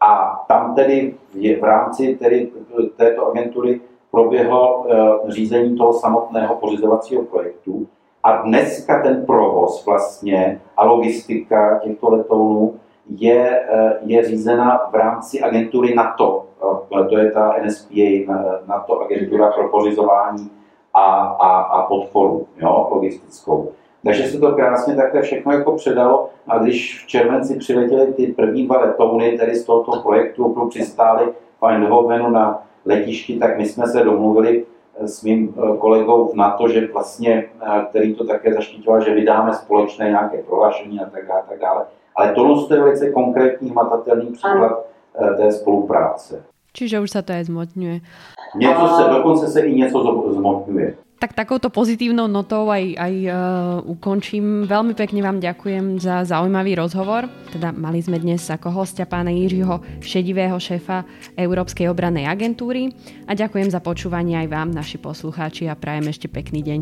A 0.00 0.44
tam 0.48 0.74
tedy 0.74 1.14
v, 1.34 1.60
v 1.60 1.64
rámci 1.64 2.16
tedy 2.20 2.50
této 2.96 3.26
agentury 3.26 3.80
proběhlo 4.10 4.86
e, 4.88 5.32
řízení 5.32 5.76
toho 5.76 5.92
samotného 5.92 6.54
pořizovacího 6.54 7.22
projektu. 7.22 7.86
A 8.22 8.36
dneska 8.36 9.02
ten 9.02 9.26
provoz 9.26 9.86
vlastně 9.86 10.60
a 10.76 10.84
logistika 10.84 11.78
těchto 11.78 12.10
letounů 12.10 12.74
je, 13.08 13.60
e, 13.68 13.98
je 14.00 14.24
řízena 14.24 14.80
v 14.90 14.94
rámci 14.94 15.40
agentury 15.40 15.94
NATO. 15.94 16.46
E, 17.00 17.04
to 17.04 17.18
je 17.18 17.30
ta 17.30 17.54
NSPA, 17.64 18.34
NATO 18.66 19.00
agentura 19.00 19.50
pro 19.50 19.68
pořizování 19.68 20.50
a, 20.94 21.14
a, 21.24 21.60
a 21.60 21.86
podporu 21.86 22.46
jo, 22.56 22.88
logistickou. 22.90 23.72
Takže 24.04 24.22
se 24.22 24.38
to 24.38 24.52
krásně 24.52 24.94
takhle 24.94 25.22
všechno 25.22 25.52
jako 25.52 25.72
předalo 25.72 26.30
a 26.48 26.58
když 26.58 27.04
v 27.04 27.06
červenci 27.06 27.58
přiletěly 27.58 28.12
ty 28.12 28.26
první 28.26 28.66
dva 28.66 28.80
letouny, 28.80 29.38
tedy 29.38 29.54
z 29.54 29.64
tohoto 29.64 30.02
projektu, 30.02 30.44
opravdu 30.44 30.70
přistály 30.70 31.28
v 31.60 31.66
Eindhovenu 31.66 32.30
na 32.30 32.62
letišti, 32.84 33.38
tak 33.38 33.58
my 33.58 33.66
jsme 33.66 33.86
se 33.86 34.04
domluvili 34.04 34.64
eh, 34.96 35.08
s 35.08 35.22
mým 35.22 35.54
eh, 35.56 35.76
kolegou 35.76 36.28
v 36.28 36.34
NATO, 36.34 36.68
že 36.68 36.88
vlastně, 36.92 37.44
eh, 37.62 37.86
který 37.88 38.14
to 38.14 38.26
také 38.26 38.54
zaštitoval, 38.54 39.04
že 39.04 39.14
vydáme 39.14 39.54
společné 39.54 40.08
nějaké 40.08 40.42
prohlášení 40.42 41.00
a 41.00 41.10
tak 41.10 41.26
dále. 41.26 41.42
tak 41.48 41.58
dále. 41.58 41.86
Ale 42.16 42.32
tohle 42.32 42.76
je 42.76 42.82
velice 42.82 43.10
konkrétní, 43.10 43.70
hmatatelný 43.70 44.26
příklad 44.26 44.86
té 45.36 45.52
spolupráce. 45.52 46.44
Čiže 46.74 46.98
už 47.00 47.10
sa 47.10 47.22
to 47.22 47.32
aj 47.32 47.46
zmotňuje. 47.46 47.96
Něco 48.58 48.84
se, 48.98 49.02
dokonce 49.10 49.46
se 49.46 49.60
i 49.60 49.74
něco 49.74 49.98
zmotňuje. 50.34 50.94
Tak 51.14 51.32
takouto 51.32 51.70
pozitívnou 51.70 52.26
notou 52.26 52.68
aj, 52.68 52.84
aj 52.98 53.14
uh, 53.30 53.34
ukončím. 53.86 54.68
Veľmi 54.68 54.92
pekne 54.92 55.24
vám 55.24 55.40
ďakujem 55.40 55.96
za 55.96 56.26
zaujímavý 56.26 56.76
rozhovor. 56.76 57.30
Teda 57.48 57.72
mali 57.72 58.02
sme 58.04 58.20
dnes 58.20 58.44
ako 58.50 58.84
hostia 58.84 59.08
pána 59.08 59.32
Jiřího 59.32 59.80
Šedivého 60.04 60.58
šéfa 60.60 61.06
Európskej 61.38 61.88
obranej 61.88 62.28
agentúry 62.28 62.92
a 63.24 63.32
ďakujem 63.32 63.72
za 63.72 63.80
počúvanie 63.80 64.36
aj 64.44 64.52
vám, 64.52 64.68
naši 64.74 65.00
poslucháči 65.00 65.64
a 65.70 65.78
prajem 65.78 66.12
ešte 66.12 66.28
pekný 66.28 66.60
deň. 66.60 66.80